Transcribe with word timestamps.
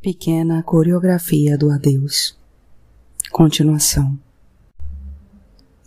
Pequena 0.00 0.62
coreografia 0.62 1.58
do 1.58 1.72
adeus. 1.72 2.38
Continuação. 3.32 4.16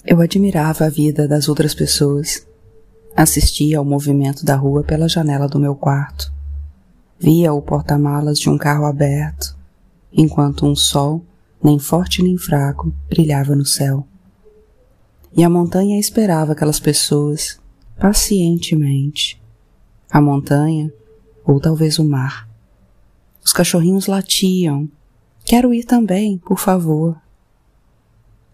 Eu 0.05 0.19
admirava 0.19 0.83
a 0.83 0.89
vida 0.89 1.29
das 1.29 1.47
outras 1.47 1.73
pessoas. 1.73 2.45
Assistia 3.15 3.77
ao 3.77 3.85
movimento 3.85 4.43
da 4.43 4.57
rua 4.57 4.83
pela 4.83 5.07
janela 5.07 5.47
do 5.47 5.57
meu 5.57 5.75
quarto. 5.75 6.29
Via 7.17 7.53
o 7.53 7.61
porta-malas 7.61 8.37
de 8.37 8.49
um 8.49 8.57
carro 8.57 8.85
aberto, 8.85 9.55
enquanto 10.11 10.65
um 10.65 10.75
sol, 10.75 11.23
nem 11.63 11.79
forte 11.79 12.21
nem 12.21 12.37
fraco, 12.37 12.93
brilhava 13.07 13.55
no 13.55 13.65
céu. 13.65 14.05
E 15.33 15.41
a 15.41 15.49
montanha 15.49 15.97
esperava 15.97 16.51
aquelas 16.51 16.81
pessoas, 16.81 17.61
pacientemente. 17.97 19.41
A 20.09 20.19
montanha, 20.19 20.91
ou 21.45 21.61
talvez 21.61 21.97
o 21.97 22.03
mar 22.03 22.50
os 23.43 23.51
cachorrinhos 23.51 24.07
latiam. 24.07 24.89
Quero 25.43 25.73
ir 25.73 25.83
também, 25.83 26.37
por 26.37 26.59
favor. 26.59 27.19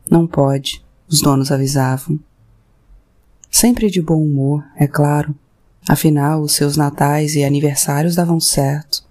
Não 0.09 0.26
pode, 0.26 0.84
os 1.08 1.22
donos 1.22 1.52
avisavam. 1.52 2.20
Sempre 3.52 3.90
de 3.90 4.02
bom 4.02 4.22
humor, 4.22 4.64
é 4.76 4.88
claro. 4.88 5.36
Afinal, 5.88 6.42
os 6.42 6.54
seus 6.54 6.78
natais 6.78 7.36
e 7.36 7.44
aniversários 7.44 8.16
davam 8.16 8.40
certo. 8.40 9.05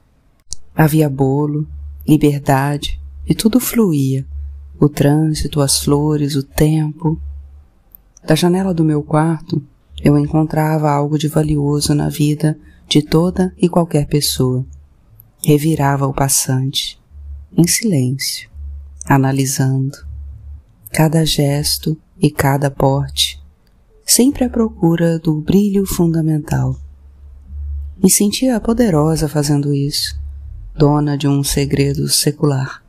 Havia 0.75 1.09
bolo, 1.09 1.67
liberdade, 2.06 3.01
e 3.27 3.34
tudo 3.34 3.61
fluía. 3.61 4.27
O 4.79 4.89
trânsito, 4.89 5.61
as 5.61 5.81
flores, 5.81 6.37
o 6.37 6.43
tempo. 6.43 7.20
Da 8.27 8.34
janela 8.34 8.75
do 8.75 8.84
meu 8.84 9.03
quarto, 9.03 9.62
eu 10.03 10.19
encontrava 10.19 10.91
algo 10.91 11.19
de 11.19 11.29
valioso 11.29 11.95
na 11.95 12.09
vida 12.09 12.59
de 12.89 13.03
toda 13.03 13.55
e 13.59 13.69
qualquer 13.69 14.06
pessoa 14.06 14.67
revirava 15.46 16.09
o 16.09 16.12
passante, 16.12 17.00
em 17.56 17.68
silêncio, 17.68 18.50
analisando 19.05 19.97
cada 20.91 21.25
gesto 21.25 21.97
e 22.20 22.33
cada 22.33 22.69
porte, 22.69 23.41
sempre 24.05 24.42
à 24.42 24.50
procura 24.50 25.20
do 25.20 25.41
brilho 25.41 25.86
fundamental. 25.86 26.77
Me 28.03 28.11
sentia 28.11 28.58
poderosa 28.58 29.28
fazendo 29.28 29.72
isso, 29.72 30.19
dona 30.77 31.16
de 31.16 31.28
um 31.28 31.44
segredo 31.44 32.08
secular. 32.08 32.83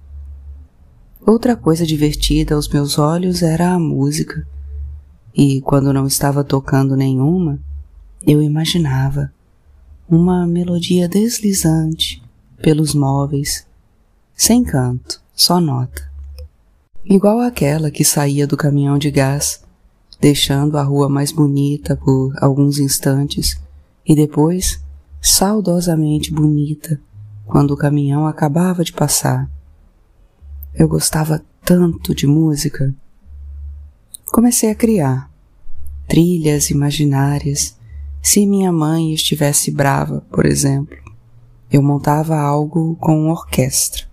Outra 1.21 1.55
coisa 1.55 1.85
divertida 1.85 2.55
aos 2.55 2.67
meus 2.67 2.97
olhos 2.97 3.43
era 3.43 3.73
a 3.73 3.79
música, 3.79 4.47
e 5.31 5.61
quando 5.61 5.93
não 5.93 6.07
estava 6.07 6.43
tocando 6.43 6.95
nenhuma, 6.95 7.59
eu 8.25 8.41
imaginava 8.41 9.31
uma 10.09 10.47
melodia 10.47 11.07
deslizante 11.07 12.25
pelos 12.61 12.93
móveis, 12.93 13.65
sem 14.35 14.63
canto, 14.63 15.21
só 15.33 15.59
nota. 15.59 16.07
Igual 17.05 17.39
aquela 17.39 17.89
que 17.89 18.03
saía 18.03 18.45
do 18.45 18.57
caminhão 18.57 18.97
de 18.97 19.09
gás, 19.09 19.63
deixando 20.19 20.77
a 20.77 20.83
rua 20.83 21.07
mais 21.07 21.31
bonita 21.31 21.95
por 21.95 22.33
alguns 22.41 22.79
instantes 22.79 23.59
e 24.05 24.15
depois 24.15 24.83
saudosamente 25.21 26.33
bonita 26.33 26.99
quando 27.45 27.71
o 27.71 27.77
caminhão 27.77 28.27
acabava 28.27 28.83
de 28.83 28.91
passar. 28.91 29.49
Eu 30.73 30.87
gostava 30.87 31.43
tanto 31.63 32.13
de 32.13 32.27
música. 32.27 32.93
Comecei 34.31 34.69
a 34.69 34.75
criar 34.75 35.31
trilhas 36.07 36.69
imaginárias 36.69 37.77
se 38.21 38.45
minha 38.45 38.71
mãe 38.71 39.13
estivesse 39.13 39.71
brava, 39.71 40.21
por 40.29 40.45
exemplo 40.45 41.06
eu 41.71 41.81
montava 41.81 42.37
algo 42.37 42.95
com 42.95 43.29
orquestra. 43.29 44.05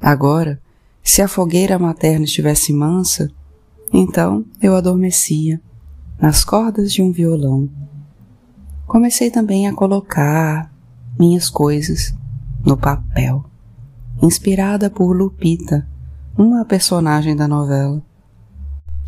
Agora, 0.00 0.60
se 1.02 1.22
a 1.22 1.28
fogueira 1.28 1.78
materna 1.78 2.24
estivesse 2.24 2.72
mansa, 2.72 3.30
então 3.92 4.44
eu 4.60 4.74
adormecia 4.74 5.60
nas 6.20 6.44
cordas 6.44 6.92
de 6.92 7.02
um 7.02 7.12
violão. 7.12 7.68
Comecei 8.86 9.30
também 9.30 9.66
a 9.66 9.74
colocar 9.74 10.72
minhas 11.18 11.48
coisas 11.48 12.14
no 12.64 12.76
papel, 12.76 13.44
inspirada 14.22 14.88
por 14.88 15.16
Lupita, 15.16 15.86
uma 16.36 16.64
personagem 16.64 17.36
da 17.36 17.46
novela, 17.46 18.02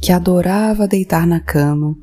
que 0.00 0.12
adorava 0.12 0.86
deitar 0.86 1.26
na 1.26 1.40
cama 1.40 1.96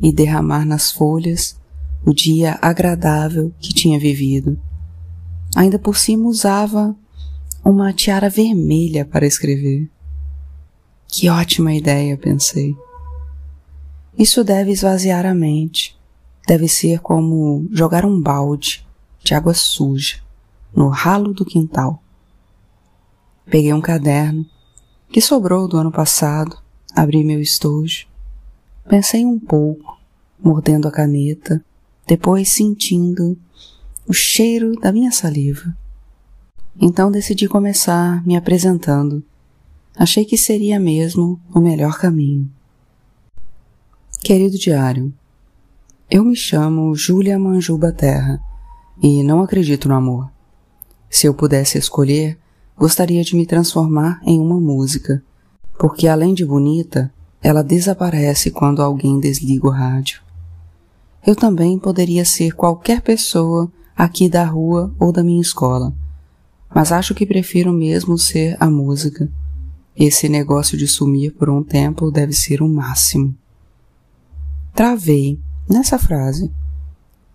e 0.00 0.12
derramar 0.12 0.64
nas 0.64 0.90
folhas 0.90 1.58
o 2.04 2.12
dia 2.12 2.58
agradável 2.60 3.52
que 3.58 3.72
tinha 3.72 3.98
vivido. 3.98 4.58
Ainda 5.54 5.78
por 5.78 5.96
cima 5.96 6.28
usava 6.28 6.96
uma 7.64 7.92
tiara 7.92 8.28
vermelha 8.28 9.04
para 9.04 9.26
escrever. 9.26 9.88
Que 11.06 11.30
ótima 11.30 11.72
ideia, 11.72 12.16
pensei. 12.16 12.76
Isso 14.18 14.42
deve 14.42 14.72
esvaziar 14.72 15.24
a 15.24 15.34
mente. 15.34 15.96
Deve 16.46 16.68
ser 16.68 17.00
como 17.00 17.66
jogar 17.70 18.04
um 18.04 18.20
balde 18.20 18.86
de 19.22 19.34
água 19.34 19.54
suja 19.54 20.18
no 20.74 20.88
ralo 20.88 21.32
do 21.32 21.44
quintal. 21.44 22.02
Peguei 23.46 23.72
um 23.72 23.80
caderno 23.80 24.44
que 25.10 25.20
sobrou 25.20 25.68
do 25.68 25.76
ano 25.76 25.92
passado, 25.92 26.58
abri 26.94 27.22
meu 27.22 27.40
estojo. 27.40 28.06
Pensei 28.88 29.24
um 29.24 29.38
pouco, 29.38 29.98
mordendo 30.42 30.88
a 30.88 30.90
caneta, 30.90 31.64
depois 32.06 32.48
sentindo 32.48 33.38
o 34.06 34.12
cheiro 34.12 34.72
da 34.80 34.92
minha 34.92 35.10
saliva. 35.10 35.74
Então 36.80 37.10
decidi 37.10 37.48
começar 37.48 38.24
me 38.26 38.36
apresentando. 38.36 39.22
Achei 39.96 40.24
que 40.24 40.36
seria 40.36 40.78
mesmo 40.78 41.40
o 41.54 41.60
melhor 41.60 41.98
caminho. 41.98 42.50
Querido 44.20 44.58
diário, 44.58 45.12
eu 46.10 46.24
me 46.24 46.34
chamo 46.34 46.94
Júlia 46.94 47.38
Manjuba 47.38 47.92
Terra 47.92 48.40
e 49.02 49.22
não 49.22 49.42
acredito 49.42 49.88
no 49.88 49.94
amor. 49.94 50.30
Se 51.08 51.26
eu 51.26 51.34
pudesse 51.34 51.78
escolher, 51.78 52.38
gostaria 52.76 53.22
de 53.22 53.36
me 53.36 53.46
transformar 53.46 54.20
em 54.24 54.40
uma 54.40 54.58
música, 54.58 55.22
porque 55.78 56.08
além 56.08 56.34
de 56.34 56.44
bonita, 56.44 57.12
ela 57.40 57.62
desaparece 57.62 58.50
quando 58.50 58.82
alguém 58.82 59.20
desliga 59.20 59.66
o 59.66 59.70
rádio. 59.70 60.20
Eu 61.26 61.36
também 61.36 61.78
poderia 61.78 62.24
ser 62.24 62.52
qualquer 62.52 63.00
pessoa 63.00 63.70
aqui 63.96 64.28
da 64.28 64.44
rua 64.44 64.94
ou 64.98 65.12
da 65.12 65.22
minha 65.22 65.40
escola, 65.40 65.94
mas 66.74 66.90
acho 66.90 67.14
que 67.14 67.24
prefiro 67.24 67.72
mesmo 67.72 68.18
ser 68.18 68.56
a 68.58 68.68
música. 68.68 69.30
Esse 69.96 70.28
negócio 70.28 70.76
de 70.76 70.88
sumir 70.88 71.32
por 71.34 71.48
um 71.48 71.62
tempo 71.62 72.10
deve 72.10 72.32
ser 72.32 72.60
o 72.60 72.68
máximo. 72.68 73.34
Travei 74.74 75.38
nessa 75.68 75.98
frase. 75.98 76.50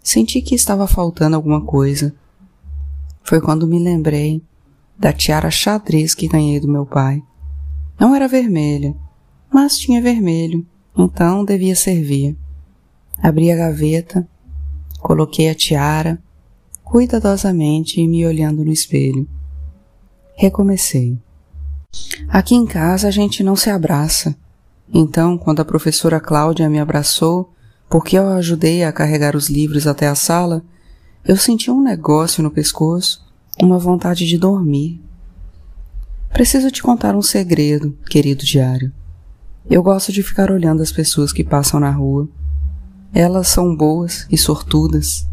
Senti 0.03 0.41
que 0.41 0.55
estava 0.55 0.85
faltando 0.85 1.37
alguma 1.37 1.61
coisa. 1.61 2.13
Foi 3.23 3.39
quando 3.39 3.65
me 3.65 3.79
lembrei 3.79 4.41
da 4.97 5.13
tiara 5.13 5.49
xadrez 5.49 6.13
que 6.13 6.27
ganhei 6.27 6.59
do 6.59 6.67
meu 6.67 6.85
pai. 6.85 7.23
Não 7.97 8.13
era 8.13 8.27
vermelha, 8.27 8.93
mas 9.51 9.77
tinha 9.77 10.01
vermelho, 10.01 10.65
então 10.97 11.45
devia 11.45 11.75
servir. 11.75 12.35
Abri 13.21 13.51
a 13.51 13.55
gaveta, 13.55 14.27
coloquei 14.99 15.49
a 15.49 15.55
tiara 15.55 16.21
cuidadosamente 16.89 18.05
me 18.07 18.25
olhando 18.25 18.66
no 18.66 18.72
espelho. 18.72 19.27
Recomecei. 20.35 21.19
Aqui 22.27 22.55
em 22.55 22.66
casa 22.66 23.07
a 23.07 23.11
gente 23.11 23.44
não 23.44 23.55
se 23.55 23.69
abraça. 23.69 24.35
Então, 24.91 25.38
quando 25.38 25.59
a 25.59 25.66
professora 25.66 26.19
Cláudia 26.19 26.67
me 26.67 26.79
abraçou, 26.79 27.53
porque 27.88 28.17
eu 28.17 28.27
a 28.27 28.38
ajudei 28.38 28.83
a 28.83 28.91
carregar 28.91 29.35
os 29.35 29.50
livros 29.50 29.85
até 29.85 30.07
a 30.07 30.16
sala, 30.16 30.63
eu 31.23 31.38
senti 31.38 31.69
um 31.69 31.79
negócio 31.79 32.41
no 32.41 32.50
pescoço, 32.50 33.23
uma 33.61 33.77
vontade 33.77 34.25
de 34.25 34.39
dormir. 34.39 35.00
Preciso 36.33 36.71
te 36.71 36.81
contar 36.81 37.15
um 37.15 37.21
segredo, 37.21 37.95
querido 38.09 38.44
diário. 38.44 38.91
Eu 39.69 39.83
gosto 39.83 40.12
de 40.12 40.24
ficar 40.24 40.50
olhando 40.50 40.81
as 40.81 40.91
pessoas 40.91 41.31
que 41.31 41.44
passam 41.44 41.80
na 41.80 41.91
rua. 41.91 42.27
Elas 43.13 43.47
são 43.47 43.75
boas 43.75 44.25
e 44.31 44.38
sortudas. 44.39 45.30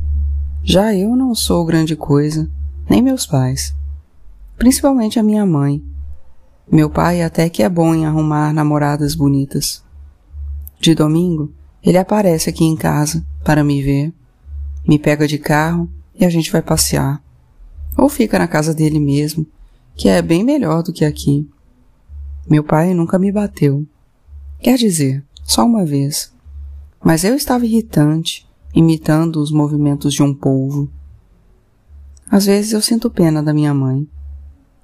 Já 0.68 0.92
eu 0.92 1.14
não 1.14 1.32
sou 1.32 1.64
grande 1.64 1.94
coisa, 1.94 2.50
nem 2.90 3.00
meus 3.00 3.24
pais. 3.24 3.72
Principalmente 4.58 5.16
a 5.16 5.22
minha 5.22 5.46
mãe. 5.46 5.80
Meu 6.68 6.90
pai 6.90 7.22
até 7.22 7.48
que 7.48 7.62
é 7.62 7.68
bom 7.68 7.94
em 7.94 8.04
arrumar 8.04 8.52
namoradas 8.52 9.14
bonitas. 9.14 9.84
De 10.80 10.92
domingo, 10.92 11.54
ele 11.80 11.96
aparece 11.96 12.50
aqui 12.50 12.64
em 12.64 12.74
casa 12.74 13.24
para 13.44 13.62
me 13.62 13.80
ver, 13.80 14.12
me 14.84 14.98
pega 14.98 15.28
de 15.28 15.38
carro 15.38 15.88
e 16.12 16.24
a 16.24 16.28
gente 16.28 16.50
vai 16.50 16.60
passear. 16.60 17.22
Ou 17.96 18.08
fica 18.08 18.36
na 18.36 18.48
casa 18.48 18.74
dele 18.74 18.98
mesmo, 18.98 19.46
que 19.94 20.08
é 20.08 20.20
bem 20.20 20.42
melhor 20.42 20.82
do 20.82 20.92
que 20.92 21.04
aqui. 21.04 21.48
Meu 22.50 22.64
pai 22.64 22.92
nunca 22.92 23.20
me 23.20 23.30
bateu. 23.30 23.86
Quer 24.58 24.76
dizer, 24.76 25.24
só 25.44 25.64
uma 25.64 25.86
vez. 25.86 26.34
Mas 27.04 27.22
eu 27.22 27.36
estava 27.36 27.64
irritante 27.64 28.45
imitando 28.76 29.36
os 29.36 29.50
movimentos 29.50 30.12
de 30.12 30.22
um 30.22 30.34
polvo. 30.34 30.90
Às 32.30 32.44
vezes 32.44 32.72
eu 32.74 32.82
sinto 32.82 33.08
pena 33.08 33.42
da 33.42 33.54
minha 33.54 33.72
mãe. 33.72 34.06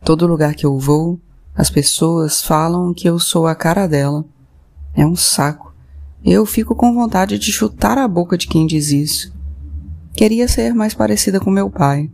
Todo 0.03 0.27
lugar 0.27 0.55
que 0.55 0.65
eu 0.65 0.79
vou, 0.79 1.21
as 1.55 1.69
pessoas 1.69 2.41
falam 2.41 2.95
que 2.95 3.07
eu 3.07 3.19
sou 3.19 3.47
a 3.47 3.55
cara 3.55 3.87
dela. 3.87 4.25
É 4.95 5.05
um 5.05 5.15
saco. 5.15 5.75
Eu 6.25 6.47
fico 6.47 6.75
com 6.75 6.95
vontade 6.95 7.39
de 7.39 7.53
chutar 7.53 7.99
a 7.99 8.09
boca 8.09 8.39
de 8.39 8.49
quem 8.49 8.67
diz 8.67 8.91
isso. 8.91 9.31
Queria 10.15 10.49
ser 10.49 10.73
mais 10.75 10.95
parecida 10.95 11.39
com 11.39 11.51
meu 11.51 11.69
pai. 11.69 12.11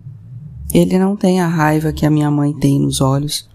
Ele 0.75 0.99
não 0.99 1.15
tem 1.15 1.41
a 1.41 1.47
raiva 1.47 1.93
que 1.93 2.05
a 2.05 2.11
minha 2.11 2.31
mãe 2.31 2.53
tem 2.53 2.81
nos 2.81 3.01
olhos. 3.01 3.49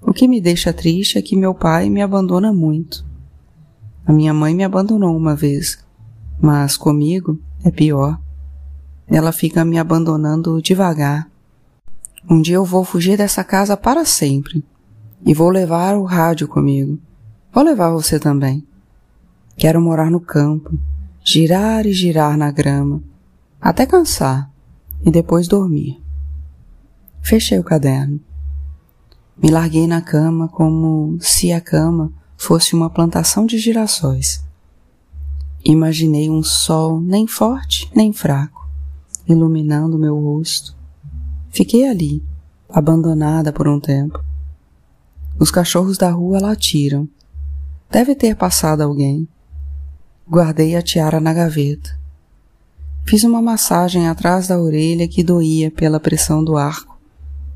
O 0.00 0.12
que 0.12 0.28
me 0.28 0.40
deixa 0.40 0.72
triste 0.72 1.18
é 1.18 1.22
que 1.22 1.34
meu 1.34 1.52
pai 1.52 1.90
me 1.90 2.00
abandona 2.00 2.52
muito. 2.52 3.04
A 4.06 4.12
minha 4.12 4.32
mãe 4.32 4.54
me 4.54 4.62
abandonou 4.62 5.16
uma 5.16 5.34
vez, 5.34 5.83
mas 6.40 6.76
comigo 6.76 7.38
é 7.64 7.70
pior. 7.70 8.20
Ela 9.06 9.32
fica 9.32 9.64
me 9.64 9.78
abandonando 9.78 10.62
devagar. 10.62 11.28
Um 12.28 12.40
dia 12.40 12.56
eu 12.56 12.64
vou 12.64 12.84
fugir 12.84 13.16
dessa 13.16 13.44
casa 13.44 13.76
para 13.76 14.04
sempre 14.04 14.64
e 15.24 15.34
vou 15.34 15.50
levar 15.50 15.96
o 15.96 16.04
rádio 16.04 16.48
comigo. 16.48 16.98
Vou 17.52 17.62
levar 17.62 17.90
você 17.90 18.18
também. 18.18 18.66
Quero 19.56 19.80
morar 19.80 20.10
no 20.10 20.20
campo, 20.20 20.78
girar 21.24 21.86
e 21.86 21.92
girar 21.92 22.36
na 22.36 22.50
grama, 22.50 23.02
até 23.60 23.86
cansar 23.86 24.50
e 25.04 25.10
depois 25.10 25.46
dormir. 25.46 26.02
Fechei 27.22 27.58
o 27.58 27.64
caderno. 27.64 28.20
Me 29.40 29.50
larguei 29.50 29.86
na 29.86 30.00
cama 30.00 30.48
como 30.48 31.16
se 31.20 31.52
a 31.52 31.60
cama 31.60 32.12
fosse 32.36 32.74
uma 32.74 32.90
plantação 32.90 33.46
de 33.46 33.58
girassóis. 33.58 34.44
Imaginei 35.64 36.28
um 36.28 36.42
sol 36.42 37.00
nem 37.00 37.26
forte 37.26 37.90
nem 37.96 38.12
fraco, 38.12 38.68
iluminando 39.26 39.98
meu 39.98 40.14
rosto. 40.20 40.76
Fiquei 41.50 41.88
ali, 41.88 42.22
abandonada 42.68 43.50
por 43.50 43.66
um 43.66 43.80
tempo. 43.80 44.22
Os 45.40 45.50
cachorros 45.50 45.96
da 45.96 46.10
rua 46.10 46.38
latiram. 46.38 47.08
Deve 47.90 48.14
ter 48.14 48.36
passado 48.36 48.82
alguém. 48.82 49.26
Guardei 50.28 50.76
a 50.76 50.82
tiara 50.82 51.18
na 51.18 51.32
gaveta. 51.32 51.98
Fiz 53.06 53.24
uma 53.24 53.40
massagem 53.40 54.06
atrás 54.06 54.48
da 54.48 54.60
orelha 54.60 55.08
que 55.08 55.24
doía 55.24 55.70
pela 55.70 55.98
pressão 55.98 56.44
do 56.44 56.58
arco. 56.58 56.98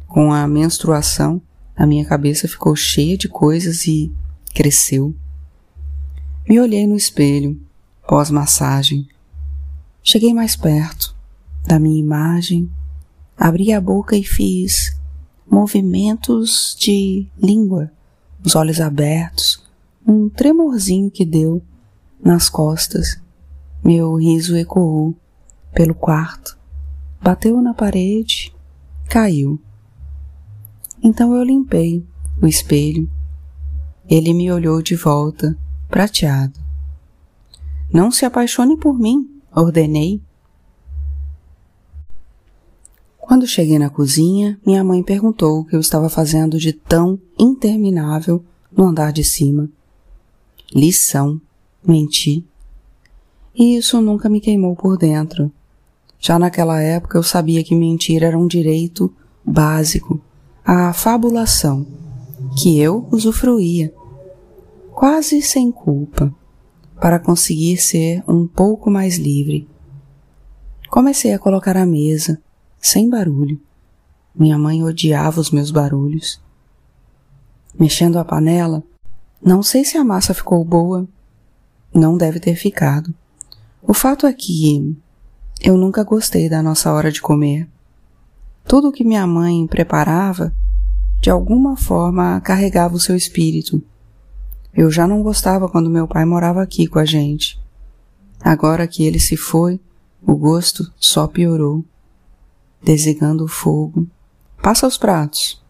Com 0.06 0.32
a 0.32 0.48
menstruação, 0.48 1.42
a 1.76 1.84
minha 1.84 2.06
cabeça 2.06 2.48
ficou 2.48 2.74
cheia 2.74 3.18
de 3.18 3.28
coisas 3.28 3.86
e 3.86 4.10
cresceu. 4.54 5.14
Me 6.48 6.58
olhei 6.58 6.86
no 6.86 6.96
espelho, 6.96 7.60
pós-massagem. 8.08 9.06
Cheguei 10.02 10.32
mais 10.32 10.56
perto 10.56 11.14
da 11.66 11.78
minha 11.78 12.00
imagem, 12.00 12.70
abri 13.36 13.70
a 13.70 13.80
boca 13.82 14.16
e 14.16 14.24
fiz 14.24 14.98
movimentos 15.48 16.74
de 16.80 17.26
língua, 17.38 17.92
os 18.42 18.56
olhos 18.56 18.80
abertos, 18.80 19.62
um 20.06 20.30
tremorzinho 20.30 21.10
que 21.10 21.26
deu 21.26 21.62
nas 22.24 22.48
costas. 22.48 23.20
Meu 23.84 24.14
riso 24.14 24.56
ecoou 24.56 25.14
pelo 25.74 25.94
quarto, 25.94 26.58
bateu 27.20 27.60
na 27.60 27.74
parede, 27.74 28.54
caiu. 29.06 29.60
Então 31.02 31.36
eu 31.36 31.42
limpei 31.42 32.06
o 32.40 32.46
espelho. 32.46 33.06
Ele 34.08 34.32
me 34.32 34.50
olhou 34.50 34.80
de 34.80 34.96
volta, 34.96 35.54
prateado. 35.90 36.57
Não 37.92 38.10
se 38.10 38.24
apaixone 38.24 38.76
por 38.76 38.98
mim, 38.98 39.40
ordenei. 39.54 40.20
Quando 43.18 43.46
cheguei 43.46 43.78
na 43.78 43.90
cozinha, 43.90 44.58
minha 44.64 44.84
mãe 44.84 45.02
perguntou 45.02 45.60
o 45.60 45.64
que 45.64 45.74
eu 45.74 45.80
estava 45.80 46.08
fazendo 46.08 46.58
de 46.58 46.72
tão 46.72 47.18
interminável 47.38 48.44
no 48.70 48.84
andar 48.84 49.12
de 49.12 49.24
cima. 49.24 49.68
Lição, 50.74 51.40
menti. 51.86 52.44
E 53.54 53.76
isso 53.76 54.00
nunca 54.00 54.28
me 54.28 54.40
queimou 54.40 54.76
por 54.76 54.96
dentro. 54.96 55.50
Já 56.20 56.38
naquela 56.38 56.80
época 56.80 57.16
eu 57.16 57.22
sabia 57.22 57.64
que 57.64 57.74
mentir 57.74 58.22
era 58.22 58.38
um 58.38 58.46
direito 58.46 59.12
básico, 59.44 60.20
a 60.64 60.92
fabulação, 60.92 61.86
que 62.60 62.78
eu 62.78 63.08
usufruía, 63.10 63.92
quase 64.92 65.40
sem 65.40 65.70
culpa, 65.70 66.34
para 67.00 67.18
conseguir 67.18 67.76
ser 67.76 68.22
um 68.26 68.46
pouco 68.46 68.90
mais 68.90 69.16
livre. 69.16 69.68
Comecei 70.90 71.32
a 71.32 71.38
colocar 71.38 71.76
a 71.76 71.86
mesa, 71.86 72.40
sem 72.80 73.08
barulho. 73.08 73.60
Minha 74.34 74.58
mãe 74.58 74.82
odiava 74.82 75.40
os 75.40 75.50
meus 75.50 75.70
barulhos. 75.70 76.40
Mexendo 77.78 78.18
a 78.18 78.24
panela, 78.24 78.82
não 79.42 79.62
sei 79.62 79.84
se 79.84 79.96
a 79.96 80.04
massa 80.04 80.34
ficou 80.34 80.64
boa, 80.64 81.06
não 81.94 82.16
deve 82.16 82.40
ter 82.40 82.56
ficado. 82.56 83.14
O 83.82 83.94
fato 83.94 84.26
é 84.26 84.32
que 84.32 84.96
eu 85.60 85.76
nunca 85.76 86.02
gostei 86.04 86.48
da 86.48 86.62
nossa 86.62 86.92
hora 86.92 87.10
de 87.10 87.20
comer. 87.20 87.68
Tudo 88.64 88.88
o 88.88 88.92
que 88.92 89.04
minha 89.04 89.26
mãe 89.26 89.66
preparava, 89.66 90.52
de 91.20 91.30
alguma 91.30 91.76
forma 91.76 92.40
carregava 92.40 92.94
o 92.94 93.00
seu 93.00 93.16
espírito. 93.16 93.82
Eu 94.74 94.90
já 94.90 95.06
não 95.06 95.22
gostava 95.22 95.68
quando 95.68 95.90
meu 95.90 96.06
pai 96.06 96.24
morava 96.24 96.62
aqui 96.62 96.86
com 96.86 96.98
a 96.98 97.04
gente. 97.04 97.58
Agora 98.40 98.86
que 98.86 99.04
ele 99.04 99.18
se 99.18 99.36
foi, 99.36 99.80
o 100.22 100.36
gosto 100.36 100.92
só 100.96 101.26
piorou. 101.26 101.84
Desligando 102.82 103.44
o 103.44 103.48
fogo, 103.48 104.06
passa 104.62 104.86
os 104.86 104.96
pratos. 104.96 105.62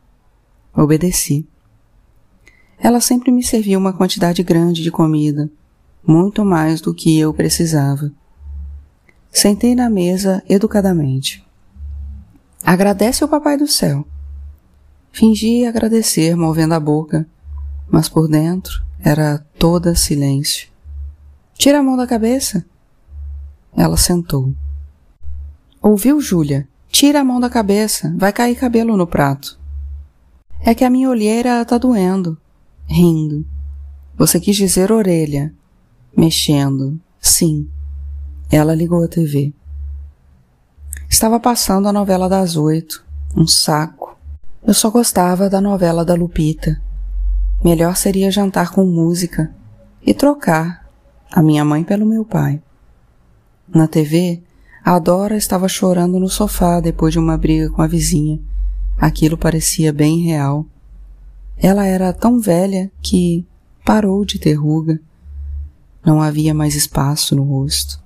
Obedeci. 0.75 1.47
Ela 2.79 3.01
sempre 3.01 3.31
me 3.31 3.43
servia 3.43 3.79
uma 3.79 3.93
quantidade 3.93 4.43
grande 4.43 4.83
de 4.83 4.91
comida, 4.91 5.51
muito 6.07 6.45
mais 6.45 6.81
do 6.81 6.95
que 6.95 7.19
eu 7.19 7.33
precisava. 7.33 8.13
Sentei 9.31 9.75
na 9.75 9.89
mesa 9.89 10.43
educadamente. 10.49 11.45
Agradece 12.63 13.23
ao 13.23 13.29
Papai 13.29 13.57
do 13.57 13.67
Céu. 13.67 14.07
Fingi 15.11 15.65
agradecer, 15.65 16.37
movendo 16.37 16.75
a 16.75 16.81
boca, 16.81 17.27
mas 17.91 18.09
por 18.09 18.29
dentro 18.29 18.88
era 19.01 19.39
toda 19.59 19.95
silêncio. 19.95 20.69
Tira 21.55 21.81
a 21.81 21.83
mão 21.83 21.97
da 21.97 22.07
cabeça. 22.07 22.65
Ela 23.77 23.97
sentou. 23.97 24.53
Ouviu, 25.81 26.21
Júlia? 26.21 26.69
Tira 26.91 27.21
a 27.21 27.25
mão 27.25 27.39
da 27.39 27.51
cabeça, 27.51 28.13
vai 28.17 28.33
cair 28.33 28.57
cabelo 28.57 28.97
no 28.97 29.07
prato. 29.07 29.59
É 30.61 30.75
que 30.75 30.85
a 30.85 30.91
minha 30.91 31.09
olheira 31.09 31.65
tá 31.65 31.79
doendo. 31.79 32.37
Rindo. 32.87 33.47
Você 34.17 34.41
quis 34.41 34.57
dizer 34.57 34.91
orelha, 34.91 35.55
mexendo. 36.17 36.99
Sim. 37.21 37.69
Ela 38.51 38.75
ligou 38.75 39.05
a 39.05 39.09
TV. 39.09 39.53
Estava 41.09 41.39
passando 41.39 41.89
a 41.89 41.93
novela 41.93 42.29
das 42.29 42.57
oito. 42.57 43.05
Um 43.37 43.47
saco. 43.47 44.17
Eu 44.67 44.75
só 44.75 44.91
gostava 44.91 45.49
da 45.49 45.61
novela 45.61 46.05
da 46.05 46.15
Lupita. 46.15 46.83
Melhor 47.63 47.97
seria 47.97 48.31
jantar 48.31 48.71
com 48.71 48.85
música 48.85 49.53
e 50.01 50.15
trocar 50.15 50.89
a 51.31 51.43
minha 51.43 51.65
mãe 51.65 51.83
pelo 51.83 52.07
meu 52.07 52.25
pai. 52.25 52.63
Na 53.69 53.89
TV, 53.89 54.43
a 54.85 54.99
Dora 54.99 55.37
estava 55.37 55.69
chorando 55.69 56.19
no 56.19 56.29
sofá 56.29 56.81
depois 56.81 57.13
de 57.13 57.19
uma 57.19 57.37
briga 57.37 57.69
com 57.71 57.83
a 57.83 57.87
vizinha. 57.87 58.41
Aquilo 58.97 59.37
parecia 59.37 59.93
bem 59.93 60.21
real. 60.21 60.65
Ela 61.57 61.85
era 61.85 62.13
tão 62.13 62.41
velha 62.41 62.91
que 63.03 63.45
parou 63.85 64.25
de 64.25 64.39
ter 64.39 64.55
ruga. 64.55 65.01
Não 66.05 66.23
havia 66.23 66.55
mais 66.55 66.75
espaço 66.75 67.35
no 67.35 67.43
rosto 67.43 68.01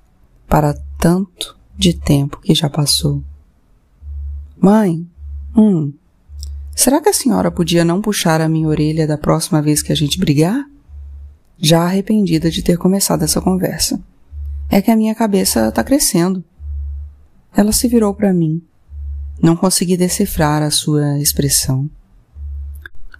para 0.49 0.75
tanto 0.99 1.57
de 1.77 1.95
tempo 1.95 2.41
que 2.41 2.55
já 2.55 2.69
passou. 2.69 3.23
Mãe, 4.61 5.07
hum, 5.57 5.93
será 6.75 7.01
que 7.01 7.09
a 7.09 7.13
senhora 7.13 7.51
podia 7.51 7.85
não 7.85 8.01
puxar 8.01 8.41
a 8.41 8.49
minha 8.49 8.69
orelha 8.69 9.07
da 9.07 9.19
próxima 9.19 9.63
vez 9.63 9.83
que 9.83 9.93
a 9.93 9.97
gente 9.97 10.19
brigar? 10.19 10.65
Já 11.59 11.83
arrependida 11.83 12.51
de 12.51 12.63
ter 12.63 12.77
começado 12.77 13.23
essa 13.23 13.41
conversa. 13.41 14.01
É 14.69 14.81
que 14.81 14.91
a 14.91 14.97
minha 14.97 15.15
cabeça 15.15 15.69
está 15.69 15.85
crescendo. 15.85 16.43
Ela 17.55 17.73
se 17.73 17.87
virou 17.89 18.15
para 18.15 18.33
mim. 18.33 18.63
Não 19.41 19.55
consegui 19.55 19.97
decifrar 19.97 20.63
a 20.63 20.71
sua 20.71 21.19
expressão. 21.19 21.89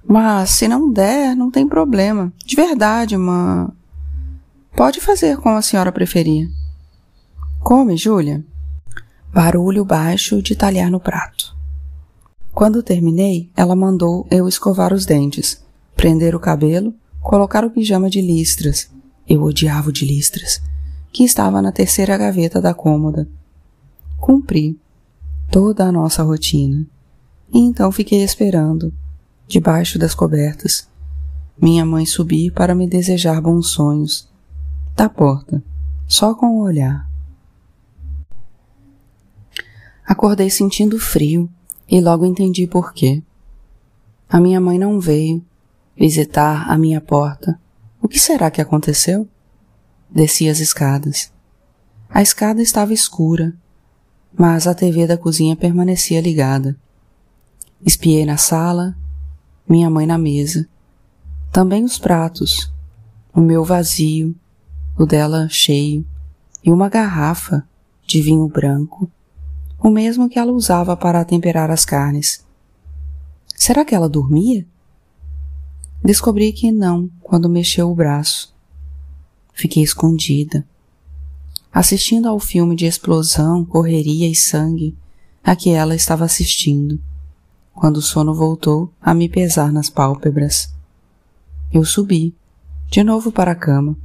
Mas 0.05 0.51
se 0.51 0.67
não 0.67 0.91
der, 0.91 1.37
não 1.37 1.51
tem 1.51 1.69
problema. 1.69 2.33
De 2.45 2.57
verdade, 2.57 3.15
uma 3.15 3.73
Pode 4.75 5.01
fazer 5.01 5.37
como 5.37 5.57
a 5.57 5.63
senhora 5.63 5.93
preferir. 5.93 6.49
Come, 7.61 7.97
Júlia. 7.97 8.45
Barulho 9.33 9.85
baixo 9.85 10.43
de 10.43 10.57
talhar 10.57 10.91
no 10.91 10.99
prato. 10.99 11.55
Quando 12.55 12.83
terminei, 12.83 13.51
ela 13.57 13.75
mandou 13.75 14.27
eu 14.31 14.47
escovar 14.47 14.93
os 14.93 15.07
dentes, 15.07 15.65
prender 15.97 16.35
o 16.35 16.41
cabelo, 16.41 16.95
colocar 17.21 17.65
o 17.65 17.71
pijama 17.71 18.11
de 18.11 18.21
listras. 18.21 18.91
Eu 19.27 19.43
odiava 19.43 19.89
o 19.89 19.93
de 19.93 20.05
listras, 20.05 20.61
que 21.13 21.25
estava 21.25 21.63
na 21.63 21.73
terceira 21.73 22.17
gaveta 22.19 22.61
da 22.61 22.75
cômoda. 22.75 23.27
Cumpri 24.19 24.79
toda 25.51 25.85
a 25.85 25.93
nossa 25.93 26.23
rotina 26.23 26.87
e 27.53 27.59
então 27.59 27.91
fiquei 27.93 28.23
esperando, 28.23 28.93
debaixo 29.47 29.99
das 29.99 30.15
cobertas, 30.15 30.89
minha 31.61 31.85
mãe 31.85 32.07
subir 32.07 32.51
para 32.51 32.75
me 32.75 32.87
desejar 32.87 33.41
bons 33.41 33.69
sonhos, 33.69 34.29
da 34.97 35.09
porta, 35.09 35.63
só 36.07 36.35
com 36.35 36.47
o 36.47 36.63
olhar. 36.63 37.09
Acordei 40.07 40.51
sentindo 40.51 40.99
frio 40.99 41.49
e 41.89 42.01
logo 42.01 42.25
entendi 42.25 42.67
por 42.67 42.93
quê. 42.93 43.23
A 44.29 44.41
minha 44.41 44.61
mãe 44.61 44.79
não 44.79 44.99
veio 44.99 45.45
visitar 45.97 46.71
a 46.71 46.79
minha 46.79 47.01
porta. 47.01 47.61
O 48.01 48.09
que 48.09 48.19
será 48.19 48.51
que 48.51 48.61
aconteceu? 48.61 49.29
Desci 50.11 50.49
as 50.49 50.59
escadas. 50.59 51.33
A 52.09 52.21
escada 52.23 52.61
estava 52.61 52.93
escura, 52.93 53.55
mas 54.33 54.67
a 54.67 54.75
TV 54.75 55.07
da 55.07 55.17
cozinha 55.17 55.57
permanecia 55.57 56.21
ligada. 56.21 56.77
Espiei 57.85 58.25
na 58.25 58.37
sala, 58.37 58.97
minha 59.69 59.89
mãe 59.91 60.07
na 60.07 60.19
mesa, 60.19 60.69
também 61.51 61.85
os 61.85 61.99
pratos, 61.99 62.73
o 63.35 63.41
meu 63.41 63.65
vazio, 63.65 64.35
o 64.99 65.05
dela 65.05 65.49
cheio, 65.51 66.07
e 66.65 66.71
uma 66.71 66.89
garrafa 66.89 67.67
de 68.07 68.23
vinho 68.23 68.47
branco 68.49 69.11
o 69.83 69.91
mesmo 69.91 70.29
que 70.29 70.39
ela 70.39 70.53
usava 70.53 70.97
para 70.97 71.25
temperar 71.25 71.71
as 71.71 71.85
carnes. 71.85 72.45
Será 73.57 73.85
que 73.85 73.95
ela 73.95 74.09
dormia? 74.09 74.65
Descobri 76.05 76.53
que 76.53 76.71
não 76.71 77.11
quando 77.21 77.49
mexeu 77.49 77.91
o 77.91 77.95
braço. 77.95 78.55
Fiquei 79.53 79.83
escondida, 79.83 80.65
assistindo 81.73 82.29
ao 82.29 82.39
filme 82.39 82.77
de 82.77 82.87
explosão, 82.87 83.65
correria 83.65 84.29
e 84.29 84.35
sangue 84.35 84.97
a 85.43 85.57
que 85.57 85.71
ela 85.71 85.95
estava 85.97 86.25
assistindo, 86.25 87.01
quando 87.75 87.97
o 87.97 88.03
sono 88.03 88.33
voltou 88.33 88.93
a 89.01 89.13
me 89.13 89.29
pesar 89.29 89.73
nas 89.73 89.91
pálpebras. 89.91 90.73
Eu 91.73 91.85
subi, 91.85 92.35
de 92.89 93.03
novo 93.03 93.33
para 93.33 93.51
a 93.51 93.57
cama. 93.57 93.97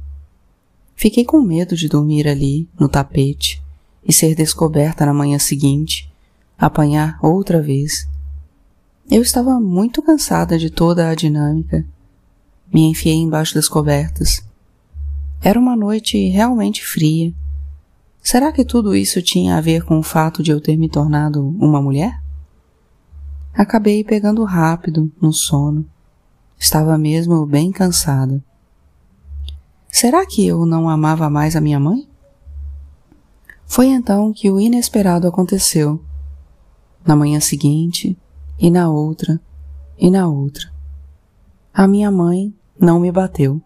Fiquei 0.96 1.24
com 1.24 1.40
medo 1.40 1.76
de 1.76 1.88
dormir 1.88 2.26
ali, 2.26 2.68
no 2.78 2.88
tapete, 2.88 3.62
e 4.08 4.12
ser 4.12 4.34
descoberta 4.34 5.04
na 5.04 5.12
manhã 5.12 5.38
seguinte, 5.38 6.10
apanhar 6.58 7.18
outra 7.22 7.60
vez. 7.60 8.08
Eu 9.10 9.20
estava 9.20 9.60
muito 9.60 10.02
cansada 10.02 10.58
de 10.58 10.70
toda 10.70 11.10
a 11.10 11.14
dinâmica. 11.14 11.84
Me 12.72 12.88
enfiei 12.88 13.16
embaixo 13.16 13.54
das 13.54 13.68
cobertas. 13.68 14.42
Era 15.42 15.60
uma 15.60 15.76
noite 15.76 16.28
realmente 16.28 16.84
fria. 16.84 17.32
Será 18.22 18.50
que 18.50 18.64
tudo 18.64 18.96
isso 18.96 19.22
tinha 19.22 19.56
a 19.56 19.60
ver 19.60 19.84
com 19.84 19.98
o 19.98 20.02
fato 20.02 20.42
de 20.42 20.50
eu 20.50 20.60
ter 20.60 20.76
me 20.76 20.88
tornado 20.88 21.46
uma 21.60 21.80
mulher? 21.80 22.20
Acabei 23.54 24.02
pegando 24.02 24.44
rápido 24.44 25.12
no 25.20 25.32
sono. 25.32 25.86
Estava 26.58 26.98
mesmo 26.98 27.46
bem 27.46 27.70
cansada. 27.70 28.42
Será 29.88 30.26
que 30.26 30.46
eu 30.46 30.66
não 30.66 30.88
amava 30.88 31.30
mais 31.30 31.56
a 31.56 31.60
minha 31.60 31.80
mãe? 31.80 32.06
Foi 33.68 33.88
então 33.88 34.32
que 34.32 34.50
o 34.50 34.58
inesperado 34.58 35.28
aconteceu. 35.28 36.02
Na 37.06 37.14
manhã 37.14 37.38
seguinte, 37.38 38.18
e 38.58 38.70
na 38.70 38.90
outra, 38.90 39.38
e 39.98 40.10
na 40.10 40.26
outra. 40.26 40.72
A 41.72 41.86
minha 41.86 42.10
mãe 42.10 42.52
não 42.80 42.98
me 42.98 43.12
bateu. 43.12 43.60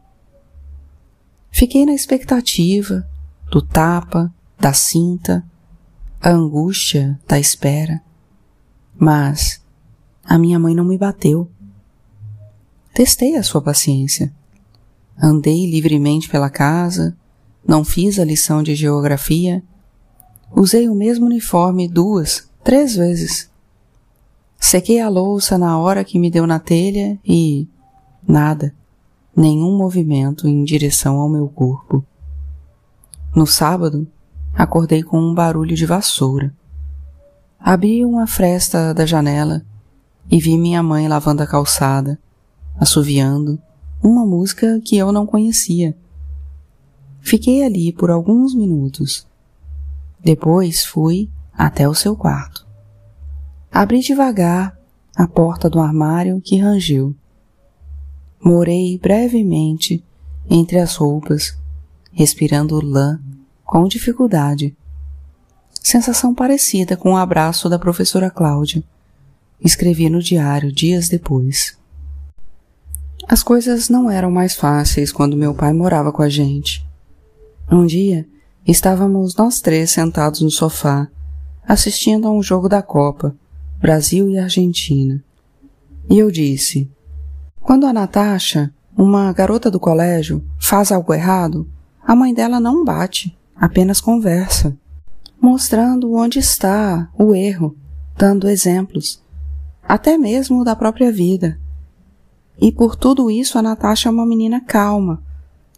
Fiquei 1.53 1.87
na 1.87 1.95
expectativa 1.95 3.09
do 3.51 3.63
tapa, 3.63 4.35
da 4.59 4.73
cinta, 4.73 5.45
a 6.21 6.31
angústia 6.31 7.19
da 7.29 7.39
espera. 7.39 8.03
Mas 8.99 9.63
a 10.25 10.37
minha 10.37 10.59
mãe 10.59 10.75
não 10.75 10.85
me 10.85 10.99
bateu. 10.99 11.49
Testei 12.93 13.37
a 13.37 13.43
sua 13.43 13.63
paciência. 13.63 14.33
Andei 15.17 15.71
livremente 15.71 16.29
pela 16.29 16.51
casa, 16.51 17.17
não 17.67 17.85
fiz 17.85 18.19
a 18.19 18.25
lição 18.25 18.65
de 18.65 18.75
geografia 18.75 19.63
Usei 20.55 20.89
o 20.89 20.95
mesmo 20.95 21.27
uniforme 21.27 21.89
duas, 21.89 22.49
três 22.63 22.95
vezes. 22.95 23.51
Sequei 24.59 25.01
a 25.01 25.09
louça 25.09 25.57
na 25.57 25.79
hora 25.79 26.05
que 26.05 26.19
me 26.19 26.31
deu 26.31 26.47
na 26.47 26.59
telha 26.59 27.19
e. 27.25 27.67
nada. 28.27 28.75
Nenhum 29.35 29.77
movimento 29.77 30.47
em 30.47 30.63
direção 30.63 31.17
ao 31.17 31.29
meu 31.29 31.49
corpo. 31.49 32.05
No 33.35 33.47
sábado, 33.47 34.07
acordei 34.53 35.03
com 35.03 35.19
um 35.19 35.35
barulho 35.35 35.75
de 35.75 35.87
vassoura. 35.87 36.55
Abri 37.59 38.05
uma 38.05 38.27
fresta 38.27 38.93
da 38.93 39.07
janela 39.07 39.65
e 40.31 40.39
vi 40.39 40.59
minha 40.59 40.83
mãe 40.83 41.09
lavando 41.09 41.43
a 41.43 41.47
calçada, 41.47 42.19
assoviando 42.79 43.59
uma 44.03 44.27
música 44.27 44.81
que 44.85 44.99
eu 44.99 45.11
não 45.11 45.25
conhecia. 45.25 45.97
Fiquei 47.21 47.65
ali 47.65 47.91
por 47.91 48.11
alguns 48.11 48.55
minutos 48.55 49.27
depois 50.23 50.85
fui 50.85 51.31
até 51.53 51.89
o 51.89 51.95
seu 51.95 52.17
quarto. 52.17 52.67
Abri 53.71 54.01
devagar 54.01 54.79
a 55.17 55.27
porta 55.27 55.69
do 55.69 55.81
armário 55.81 56.41
que 56.41 56.59
rangeu. 56.59 57.15
Morei 58.43 58.99
brevemente 58.99 60.05
entre 60.49 60.79
as 60.79 60.97
roupas, 60.97 61.57
respirando 62.13 62.85
lã 62.85 63.21
com 63.65 63.87
dificuldade. 63.87 64.77
Sensação 65.73 66.35
parecida 66.35 66.97
com 66.97 67.13
o 67.13 67.17
abraço 67.17 67.69
da 67.69 67.79
professora 67.79 68.31
Cláudia. 68.31 68.83
Escrevi 69.61 70.09
no 70.11 70.21
diário 70.21 70.73
dias 70.73 71.09
depois. 71.09 71.77
As 73.29 73.43
coisas 73.43 73.89
não 73.89 74.11
eram 74.11 74.31
mais 74.31 74.55
fáceis 74.55 75.13
quando 75.13 75.37
meu 75.37 75.55
pai 75.55 75.73
morava 75.73 76.13
com 76.13 76.23
a 76.23 76.29
gente. 76.29 76.85
Um 77.71 77.87
dia, 77.87 78.27
Estávamos 78.67 79.35
nós 79.35 79.61
três 79.61 79.91
sentados 79.91 80.41
no 80.41 80.51
sofá, 80.51 81.09
assistindo 81.67 82.29
a 82.29 82.31
um 82.31 82.41
jogo 82.41 82.69
da 82.69 82.81
Copa, 82.81 83.35
Brasil 83.81 84.31
e 84.31 84.39
Argentina. 84.39 85.23
E 86.09 86.17
eu 86.17 86.31
disse: 86.31 86.89
Quando 87.61 87.87
a 87.87 87.93
Natasha, 87.93 88.73
uma 88.97 89.33
garota 89.33 89.69
do 89.69 89.81
colégio, 89.81 90.45
faz 90.61 90.93
algo 90.93 91.13
errado, 91.13 91.69
a 92.07 92.15
mãe 92.15 92.33
dela 92.33 92.61
não 92.61 92.85
bate, 92.85 93.37
apenas 93.57 94.01
conversa, 94.01 94.77
mostrando 95.41 96.15
onde 96.15 96.39
está 96.39 97.11
o 97.19 97.35
erro, 97.35 97.77
dando 98.17 98.49
exemplos, 98.49 99.21
até 99.83 100.17
mesmo 100.17 100.63
da 100.63 100.77
própria 100.77 101.11
vida. 101.11 101.59
E 102.61 102.71
por 102.71 102.95
tudo 102.95 103.29
isso 103.29 103.59
a 103.59 103.63
Natasha 103.63 104.09
é 104.09 104.13
uma 104.13 104.25
menina 104.25 104.61
calma, 104.61 105.21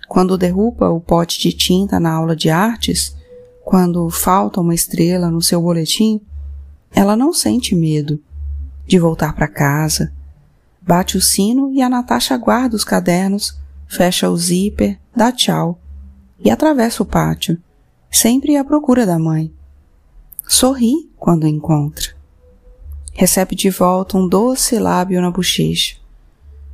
quando 0.08 0.38
derruba 0.38 0.90
o 0.90 1.00
pote 1.00 1.38
de 1.40 1.52
tinta 1.52 1.98
na 1.98 2.12
aula 2.12 2.36
de 2.36 2.50
artes, 2.50 3.16
quando 3.64 4.08
falta 4.10 4.60
uma 4.60 4.74
estrela 4.74 5.30
no 5.30 5.40
seu 5.40 5.60
boletim, 5.60 6.20
ela 6.94 7.16
não 7.16 7.32
sente 7.32 7.74
medo 7.74 8.20
de 8.86 8.98
voltar 8.98 9.34
para 9.34 9.48
casa. 9.48 10.12
Bate 10.80 11.16
o 11.16 11.20
sino 11.20 11.72
e 11.72 11.80
a 11.80 11.88
Natasha 11.88 12.36
guarda 12.36 12.76
os 12.76 12.84
cadernos, 12.84 13.58
fecha 13.86 14.28
o 14.28 14.36
zíper, 14.36 14.98
dá 15.16 15.32
tchau 15.32 15.80
e 16.38 16.50
atravessa 16.50 17.02
o 17.02 17.06
pátio, 17.06 17.58
sempre 18.10 18.56
à 18.56 18.64
procura 18.64 19.06
da 19.06 19.18
mãe. 19.18 19.52
Sorri 20.46 21.10
quando 21.16 21.46
encontra. 21.46 22.14
Recebe 23.14 23.54
de 23.54 23.70
volta 23.70 24.18
um 24.18 24.28
doce 24.28 24.78
lábio 24.78 25.22
na 25.22 25.30
bochecha. 25.30 25.96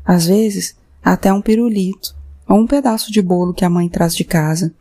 Às 0.05 0.27
vezes, 0.27 0.75
até 1.05 1.33
um 1.33 1.41
pirulito 1.41 2.19
ou 2.51 2.59
um 2.59 2.67
pedaço 2.67 3.13
de 3.13 3.23
bolo 3.23 3.55
que 3.55 3.65
a 3.65 3.71
mãe 3.71 3.89
traz 3.89 4.13
de 4.13 4.25
casa. 4.25 4.75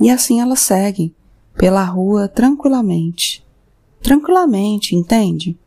E 0.00 0.08
assim 0.08 0.40
elas 0.40 0.60
seguem 0.60 1.14
pela 1.54 1.84
rua 1.84 2.26
tranquilamente. 2.26 3.44
Tranquilamente, 4.02 4.96
entende? 4.96 5.58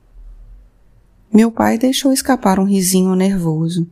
Meu 1.32 1.52
pai 1.52 1.78
deixou 1.78 2.12
escapar 2.12 2.60
um 2.60 2.64
risinho 2.64 3.14
nervoso. 3.14 3.88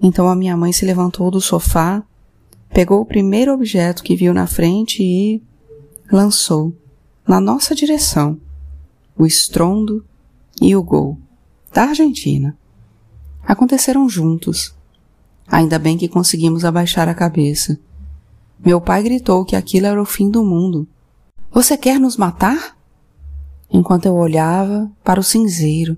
Então 0.00 0.28
a 0.28 0.36
minha 0.36 0.56
mãe 0.56 0.72
se 0.72 0.84
levantou 0.84 1.32
do 1.32 1.40
sofá, 1.40 2.00
pegou 2.72 3.00
o 3.00 3.06
primeiro 3.06 3.52
objeto 3.52 4.04
que 4.04 4.14
viu 4.14 4.32
na 4.32 4.46
frente 4.46 5.02
e 5.02 5.42
lançou 6.12 6.72
na 7.26 7.40
nossa 7.40 7.74
direção 7.74 8.38
o 9.18 9.26
estrondo 9.26 10.04
e 10.62 10.76
o 10.76 10.82
gol 10.82 11.18
da 11.72 11.86
Argentina. 11.86 12.56
Aconteceram 13.42 14.08
juntos, 14.08 14.78
Ainda 15.50 15.78
bem 15.78 15.98
que 15.98 16.08
conseguimos 16.08 16.64
abaixar 16.64 17.08
a 17.08 17.14
cabeça. 17.14 17.78
Meu 18.64 18.80
pai 18.80 19.02
gritou 19.02 19.44
que 19.44 19.56
aquilo 19.56 19.86
era 19.86 20.00
o 20.00 20.06
fim 20.06 20.30
do 20.30 20.44
mundo. 20.44 20.86
Você 21.50 21.76
quer 21.76 21.98
nos 21.98 22.16
matar? 22.16 22.76
Enquanto 23.72 24.06
eu 24.06 24.14
olhava 24.14 24.90
para 25.02 25.18
o 25.18 25.24
cinzeiro, 25.24 25.96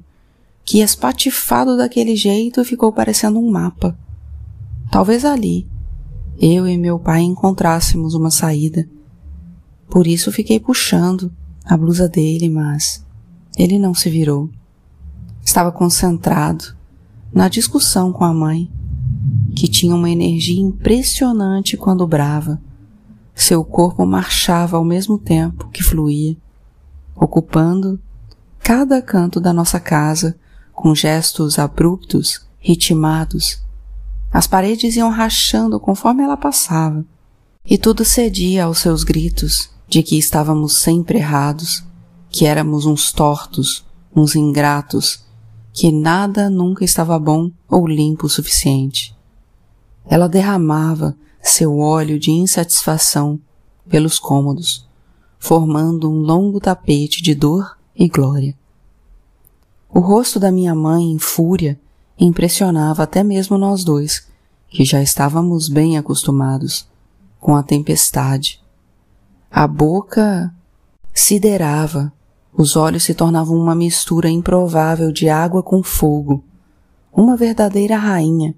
que 0.64 0.80
espatifado 0.80 1.76
daquele 1.76 2.16
jeito 2.16 2.64
ficou 2.64 2.92
parecendo 2.92 3.38
um 3.38 3.50
mapa. 3.50 3.99
Talvez 4.90 5.25
ali, 5.25 5.66
eu 6.40 6.66
e 6.66 6.78
meu 6.78 6.99
pai 6.99 7.21
encontrássemos 7.21 8.14
uma 8.14 8.30
saída. 8.30 8.88
Por 9.88 10.06
isso 10.06 10.32
fiquei 10.32 10.59
puxando 10.59 11.30
a 11.64 11.76
blusa 11.76 12.09
dele, 12.09 12.49
mas 12.49 13.04
ele 13.56 13.78
não 13.78 13.94
se 13.94 14.09
virou. 14.09 14.49
estava 15.44 15.73
concentrado 15.73 16.76
na 17.32 17.49
discussão 17.49 18.12
com 18.12 18.25
a 18.25 18.32
mãe, 18.32 18.71
que 19.54 19.68
tinha 19.68 19.94
uma 19.94 20.11
energia 20.11 20.61
impressionante 20.61 21.76
quando 21.76 22.06
brava. 22.06 22.61
Seu 23.35 23.64
corpo 23.64 24.04
marchava 24.04 24.76
ao 24.76 24.85
mesmo 24.85 25.18
tempo 25.18 25.68
que 25.71 25.82
fluía, 25.82 26.37
ocupando 27.14 28.00
cada 28.59 29.00
canto 29.02 29.40
da 29.40 29.52
nossa 29.52 29.80
casa 29.80 30.38
com 30.73 30.94
gestos 30.94 31.59
abruptos, 31.59 32.47
ritmados. 32.59 33.62
As 34.30 34.47
paredes 34.47 34.97
iam 34.97 35.11
rachando 35.11 35.78
conforme 35.78 36.23
ela 36.23 36.37
passava, 36.37 37.04
e 37.64 37.76
tudo 37.76 38.04
cedia 38.04 38.64
aos 38.64 38.78
seus 38.78 39.04
gritos 39.04 39.71
de 39.88 40.02
que 40.02 40.18
estávamos 40.18 40.76
sempre 40.76 41.18
errados, 41.18 41.85
que 42.30 42.47
éramos 42.47 42.87
uns 42.87 43.12
tortos, 43.12 43.85
uns 44.14 44.35
ingratos, 44.35 45.25
que 45.73 45.90
nada 45.92 46.49
nunca 46.49 46.85
estava 46.85 47.18
bom 47.18 47.50
ou 47.68 47.87
limpo 47.87 48.26
o 48.26 48.30
suficiente. 48.30 49.14
Ela 50.06 50.28
derramava 50.28 51.16
seu 51.40 51.78
óleo 51.78 52.18
de 52.18 52.30
insatisfação 52.30 53.38
pelos 53.88 54.18
cômodos, 54.18 54.88
formando 55.38 56.11
um 56.11 56.18
longo 56.21 56.61
tapete 56.61 57.23
de 57.23 57.35
dor 57.35 57.76
e 57.97 58.09
glória. 58.09 58.56
O 59.88 60.00
rosto 60.00 60.40
da 60.40 60.50
minha 60.50 60.75
mãe 60.75 61.11
em 61.11 61.18
fúria 61.18 61.78
impressionava 62.18 63.02
até 63.02 63.23
mesmo 63.23 63.59
nós 63.59 63.85
dois, 63.85 64.26
que 64.68 64.85
já 64.85 65.02
estávamos 65.02 65.68
bem 65.68 65.99
acostumados 65.99 66.88
com 67.40 67.54
a 67.54 67.62
tempestade. 67.62 68.62
A 69.50 69.66
boca 69.66 70.54
siderava 71.12 72.12
os 72.54 72.76
olhos 72.76 73.04
se 73.04 73.14
tornavam 73.14 73.56
uma 73.56 73.75
mistura 73.75 74.28
improvável 74.28 75.11
de 75.11 75.28
água 75.28 75.62
com 75.62 75.82
fogo. 75.82 76.44
Uma 77.12 77.35
verdadeira 77.35 77.97
rainha 77.97 78.54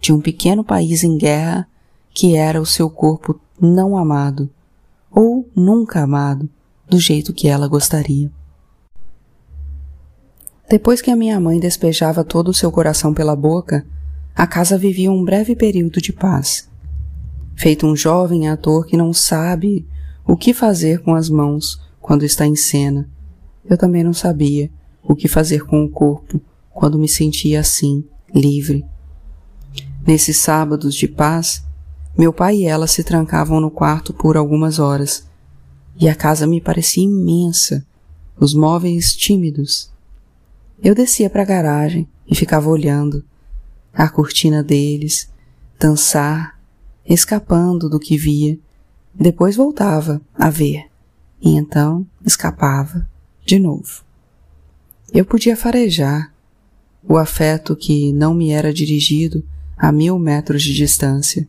de 0.00 0.12
um 0.12 0.20
pequeno 0.20 0.64
país 0.64 1.04
em 1.04 1.16
guerra 1.16 1.68
que 2.12 2.34
era 2.34 2.60
o 2.60 2.66
seu 2.66 2.88
corpo 2.90 3.40
não 3.60 3.96
amado, 3.96 4.50
ou 5.10 5.48
nunca 5.54 6.00
amado, 6.00 6.48
do 6.88 6.98
jeito 6.98 7.32
que 7.32 7.46
ela 7.46 7.68
gostaria. 7.68 8.30
Depois 10.68 11.02
que 11.02 11.10
a 11.10 11.16
minha 11.16 11.38
mãe 11.38 11.60
despejava 11.60 12.24
todo 12.24 12.48
o 12.48 12.54
seu 12.54 12.70
coração 12.72 13.12
pela 13.12 13.36
boca, 13.36 13.86
a 14.34 14.46
casa 14.46 14.78
vivia 14.78 15.10
um 15.10 15.24
breve 15.24 15.54
período 15.54 16.00
de 16.00 16.12
paz. 16.12 16.68
Feito 17.54 17.86
um 17.86 17.94
jovem 17.94 18.48
ator 18.48 18.86
que 18.86 18.96
não 18.96 19.12
sabe 19.12 19.86
o 20.26 20.36
que 20.36 20.54
fazer 20.54 21.00
com 21.02 21.14
as 21.14 21.28
mãos 21.28 21.80
quando 22.00 22.24
está 22.24 22.46
em 22.46 22.56
cena, 22.56 23.08
eu 23.64 23.76
também 23.76 24.02
não 24.02 24.12
sabia 24.12 24.70
o 25.02 25.14
que 25.14 25.28
fazer 25.28 25.64
com 25.64 25.84
o 25.84 25.88
corpo 25.88 26.40
quando 26.70 26.98
me 26.98 27.08
sentia 27.08 27.60
assim, 27.60 28.04
livre. 28.34 28.84
Nesses 30.06 30.38
sábados 30.38 30.94
de 30.94 31.06
paz, 31.06 31.62
meu 32.16 32.32
pai 32.32 32.56
e 32.56 32.64
ela 32.64 32.86
se 32.86 33.04
trancavam 33.04 33.60
no 33.60 33.70
quarto 33.70 34.12
por 34.12 34.36
algumas 34.36 34.78
horas, 34.78 35.28
e 35.96 36.08
a 36.08 36.14
casa 36.14 36.46
me 36.46 36.60
parecia 36.60 37.04
imensa, 37.04 37.86
os 38.38 38.54
móveis 38.54 39.14
tímidos. 39.14 39.90
Eu 40.82 40.94
descia 40.94 41.28
para 41.28 41.42
a 41.42 41.46
garagem 41.46 42.08
e 42.26 42.34
ficava 42.34 42.70
olhando 42.70 43.24
a 43.92 44.08
cortina 44.08 44.62
deles, 44.62 45.30
dançar, 45.78 46.58
escapando 47.04 47.88
do 47.88 48.00
que 48.00 48.16
via, 48.16 48.58
depois 49.14 49.56
voltava 49.56 50.20
a 50.34 50.48
ver, 50.48 50.86
e 51.42 51.56
então 51.56 52.06
escapava 52.24 53.06
de 53.44 53.58
novo. 53.58 54.02
Eu 55.12 55.24
podia 55.24 55.56
farejar 55.56 56.32
o 57.02 57.16
afeto 57.16 57.74
que 57.74 58.12
não 58.12 58.32
me 58.32 58.50
era 58.50 58.72
dirigido 58.72 59.44
a 59.80 59.90
mil 59.90 60.18
metros 60.18 60.62
de 60.62 60.74
distância. 60.74 61.48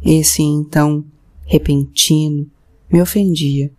Esse 0.00 0.42
então 0.42 1.04
repentino 1.44 2.48
me 2.90 3.02
ofendia. 3.02 3.72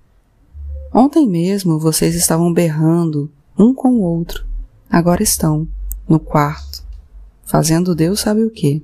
Ontem 0.94 1.26
mesmo 1.26 1.80
vocês 1.80 2.14
estavam 2.14 2.52
berrando 2.52 3.32
um 3.58 3.74
com 3.74 3.92
o 3.92 4.02
outro. 4.02 4.46
Agora 4.90 5.24
estão 5.24 5.66
no 6.08 6.20
quarto, 6.20 6.84
fazendo 7.46 7.96
Deus 7.96 8.20
sabe 8.20 8.44
o 8.44 8.52
que. 8.52 8.84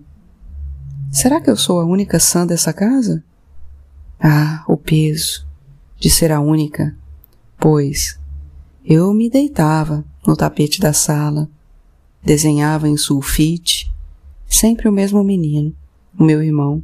Será 1.12 1.42
que 1.42 1.50
eu 1.50 1.58
sou 1.58 1.82
a 1.82 1.86
única 1.86 2.20
sã 2.20 2.46
dessa 2.48 2.72
casa? 2.72 3.24
Ah, 4.20 4.64
o 4.68 4.78
peso 4.78 5.46
de 6.00 6.10
ser 6.10 6.32
a 6.32 6.40
única, 6.40 6.96
pois 7.58 8.18
eu 8.86 9.14
me 9.14 9.30
deitava 9.30 10.06
no 10.26 10.38
tapete 10.38 10.80
da 10.80 10.94
sala, 10.94 11.50
desenhava 12.24 12.88
em 12.88 12.96
sulfite, 12.96 13.92
sempre 14.48 14.88
o 14.88 14.92
mesmo 14.92 15.24
menino, 15.24 15.76
o 16.18 16.24
meu 16.24 16.42
irmão. 16.42 16.82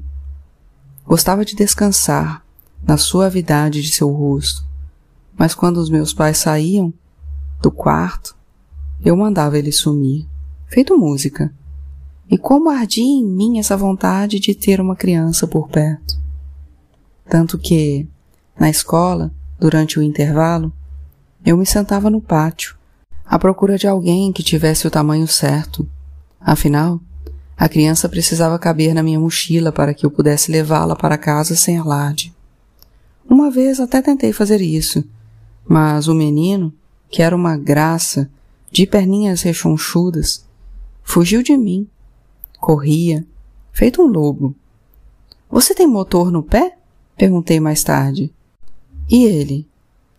Gostava 1.05 1.43
de 1.43 1.55
descansar 1.55 2.43
na 2.83 2.97
suavidade 2.97 3.81
de 3.81 3.91
seu 3.91 4.09
rosto, 4.09 4.65
mas 5.37 5.53
quando 5.53 5.77
os 5.77 5.89
meus 5.89 6.13
pais 6.13 6.37
saíam 6.37 6.93
do 7.61 7.71
quarto, 7.71 8.35
eu 9.03 9.15
mandava 9.15 9.57
ele 9.57 9.71
sumir, 9.71 10.27
feito 10.67 10.97
música. 10.97 11.53
E 12.29 12.37
como 12.37 12.69
ardia 12.69 13.03
em 13.03 13.25
mim 13.25 13.59
essa 13.59 13.75
vontade 13.75 14.39
de 14.39 14.55
ter 14.55 14.79
uma 14.79 14.95
criança 14.95 15.47
por 15.47 15.67
perto. 15.67 16.19
Tanto 17.27 17.57
que, 17.57 18.07
na 18.59 18.69
escola, 18.69 19.31
durante 19.59 19.99
o 19.99 20.03
intervalo, 20.03 20.71
eu 21.45 21.57
me 21.57 21.65
sentava 21.65 22.09
no 22.09 22.21
pátio, 22.21 22.75
à 23.25 23.39
procura 23.39 23.77
de 23.77 23.87
alguém 23.87 24.31
que 24.31 24.43
tivesse 24.43 24.85
o 24.85 24.91
tamanho 24.91 25.27
certo. 25.27 25.87
Afinal, 26.39 26.99
a 27.61 27.69
criança 27.69 28.09
precisava 28.09 28.57
caber 28.57 28.95
na 28.95 29.03
minha 29.03 29.19
mochila 29.19 29.71
para 29.71 29.93
que 29.93 30.03
eu 30.03 30.09
pudesse 30.09 30.51
levá-la 30.51 30.95
para 30.95 31.15
casa 31.15 31.55
sem 31.55 31.77
alarde. 31.77 32.33
Uma 33.29 33.51
vez 33.51 33.79
até 33.79 34.01
tentei 34.01 34.33
fazer 34.33 34.59
isso, 34.61 35.03
mas 35.63 36.07
o 36.07 36.15
menino, 36.15 36.73
que 37.07 37.21
era 37.21 37.35
uma 37.35 37.55
graça, 37.55 38.27
de 38.71 38.87
perninhas 38.87 39.43
rechonchudas, 39.43 40.43
fugiu 41.03 41.43
de 41.43 41.55
mim. 41.55 41.87
Corria, 42.59 43.23
feito 43.71 44.01
um 44.01 44.07
lobo. 44.07 44.55
Você 45.47 45.75
tem 45.75 45.85
motor 45.85 46.31
no 46.31 46.41
pé? 46.41 46.75
Perguntei 47.15 47.59
mais 47.59 47.83
tarde. 47.83 48.33
E 49.07 49.23
ele? 49.25 49.67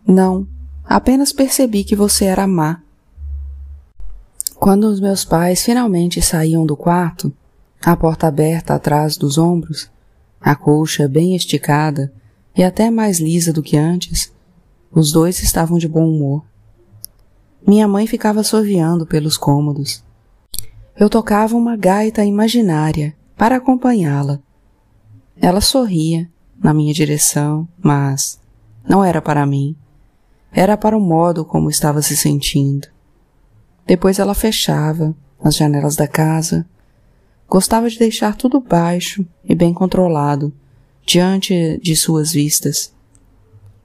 Não, 0.07 0.47
Apenas 0.85 1.31
percebi 1.31 1.83
que 1.83 1.95
você 1.95 2.25
era 2.25 2.45
má. 2.45 2.82
Quando 4.63 4.85
os 4.85 5.01
meus 5.01 5.25
pais 5.25 5.61
finalmente 5.61 6.21
saíam 6.21 6.65
do 6.65 6.77
quarto, 6.77 7.33
a 7.83 7.97
porta 7.97 8.27
aberta 8.27 8.73
atrás 8.73 9.17
dos 9.17 9.37
ombros, 9.37 9.91
a 10.39 10.55
colcha 10.55 11.05
bem 11.05 11.35
esticada 11.35 12.13
e 12.55 12.63
até 12.63 12.89
mais 12.89 13.19
lisa 13.19 13.51
do 13.51 13.61
que 13.61 13.75
antes, 13.75 14.31
os 14.89 15.11
dois 15.11 15.43
estavam 15.43 15.77
de 15.77 15.85
bom 15.85 16.09
humor. 16.09 16.45
Minha 17.67 17.89
mãe 17.89 18.07
ficava 18.07 18.41
soviando 18.41 19.05
pelos 19.05 19.35
cômodos. 19.35 20.01
Eu 20.95 21.09
tocava 21.09 21.57
uma 21.57 21.75
gaita 21.75 22.23
imaginária 22.23 23.13
para 23.35 23.57
acompanhá-la. 23.57 24.39
Ela 25.35 25.59
sorria 25.59 26.31
na 26.57 26.73
minha 26.73 26.93
direção, 26.93 27.67
mas 27.83 28.39
não 28.87 29.03
era 29.03 29.21
para 29.21 29.45
mim. 29.45 29.75
Era 30.53 30.77
para 30.77 30.97
o 30.97 31.01
modo 31.01 31.43
como 31.43 31.69
estava 31.69 32.01
se 32.01 32.15
sentindo. 32.15 32.92
Depois 33.85 34.19
ela 34.19 34.33
fechava 34.33 35.15
as 35.43 35.55
janelas 35.55 35.95
da 35.95 36.07
casa. 36.07 36.65
Gostava 37.47 37.89
de 37.89 37.99
deixar 37.99 38.35
tudo 38.35 38.59
baixo 38.59 39.25
e 39.43 39.53
bem 39.53 39.73
controlado 39.73 40.53
diante 41.05 41.79
de 41.81 41.95
suas 41.95 42.31
vistas. 42.31 42.93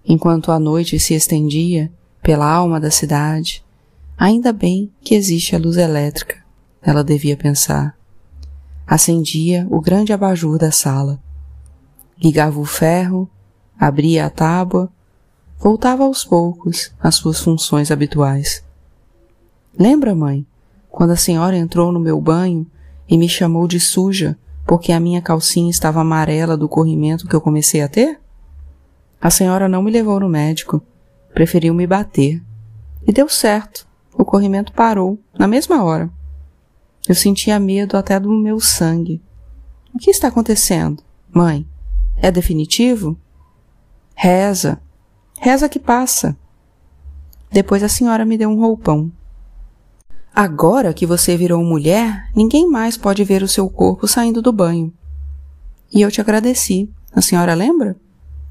Enquanto 0.05 0.53
a 0.53 0.59
noite 0.59 0.99
se 0.99 1.15
estendia 1.15 1.93
pela 2.23 2.51
alma 2.51 2.81
da 2.81 2.91
cidade, 2.91 3.65
ainda 4.17 4.53
bem 4.53 4.91
que 5.03 5.15
existe 5.15 5.55
a 5.55 5.59
luz 5.59 5.77
elétrica, 5.77 6.37
ela 6.81 7.05
devia 7.05 7.37
pensar. 7.37 7.97
Acendia 8.87 9.67
o 9.71 9.81
grande 9.81 10.13
abajur 10.13 10.59
da 10.59 10.71
sala. 10.71 11.21
Ligava 12.23 12.59
o 12.59 12.65
ferro, 12.65 13.29
abria 13.79 14.27
a 14.27 14.31
tábua 14.31 14.91
voltava 15.59 16.05
aos 16.05 16.25
poucos 16.25 16.93
às 17.01 17.17
suas 17.17 17.41
funções 17.41 17.91
habituais. 17.91 18.63
Lembra, 19.77 20.15
mãe, 20.15 20.47
quando 20.89 21.11
a 21.11 21.17
senhora 21.17 21.57
entrou 21.57 21.91
no 21.91 21.99
meu 21.99 22.21
banho 22.21 22.67
e 23.09 23.17
me 23.17 23.29
chamou 23.29 23.67
de 23.67 23.81
suja 23.81 24.39
porque 24.67 24.93
a 24.93 25.01
minha 25.01 25.23
calcinha 25.23 25.71
estava 25.71 26.01
amarela 26.01 26.57
do 26.57 26.69
corrimento 26.69 27.27
que 27.27 27.35
eu 27.35 27.41
comecei 27.41 27.81
a 27.81 27.89
ter? 27.89 28.21
A 29.21 29.31
senhora 29.31 29.69
não 29.69 29.83
me 29.83 29.91
levou 29.91 30.21
no 30.21 30.29
médico, 30.29 30.83
preferiu 31.33 31.73
me 31.73 31.87
bater. 31.87 32.43
E 33.07 33.13
deu 33.13 33.29
certo, 33.29 33.87
o 34.13 34.25
corrimento 34.25 34.73
parou, 34.73 35.19
na 35.39 35.49
mesma 35.49 35.83
hora. 35.83 36.11
Eu 37.09 37.15
sentia 37.15 37.59
medo 37.59 37.97
até 37.97 38.21
do 38.21 38.31
meu 38.31 38.61
sangue. 38.61 39.23
O 39.95 39.99
que 39.99 40.11
está 40.11 40.29
acontecendo? 40.29 41.03
Mãe, 41.33 41.67
é 42.17 42.31
definitivo? 42.31 43.19
Reza, 44.15 44.79
Reza 45.41 45.69
que 45.69 45.79
passa. 45.79 46.37
Depois 47.51 47.83
a 47.83 47.89
senhora 47.89 48.25
me 48.25 48.37
deu 48.37 48.51
um 48.51 48.61
roupão. 48.61 49.11
Agora 50.41 50.95
que 50.95 51.05
você 51.05 51.37
virou 51.37 51.65
mulher, 51.65 52.31
ninguém 52.33 52.71
mais 52.71 52.97
pode 52.97 53.25
ver 53.25 53.43
o 53.43 53.49
seu 53.49 53.69
corpo 53.69 54.07
saindo 54.07 54.41
do 54.41 54.53
banho. 54.53 54.93
E 55.93 56.01
eu 56.01 56.13
te 56.13 56.21
agradeci. 56.21 56.89
A 57.13 57.21
senhora 57.21 57.55
lembra? 57.55 57.97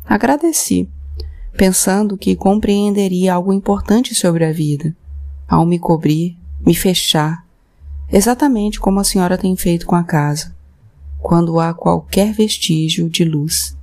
Agradeci, 0.06 0.90
pensando 1.56 2.18
que 2.18 2.36
compreenderia 2.36 3.36
algo 3.36 3.54
importante 3.54 4.14
sobre 4.14 4.44
a 4.44 4.52
vida, 4.52 4.94
ao 5.48 5.66
me 5.66 5.80
cobrir, 5.80 6.38
me 6.60 6.76
fechar, 6.76 7.46
exatamente 8.12 8.82
como 8.82 9.00
a 9.00 9.06
senhora 9.06 9.38
tem 9.38 9.56
feito 9.56 9.86
com 9.86 9.96
a 9.96 10.04
casa, 10.04 10.54
quando 11.20 11.58
há 11.58 11.74
qualquer 11.74 12.34
vestígio 12.34 13.10
de 13.10 13.24
luz. 13.24 13.78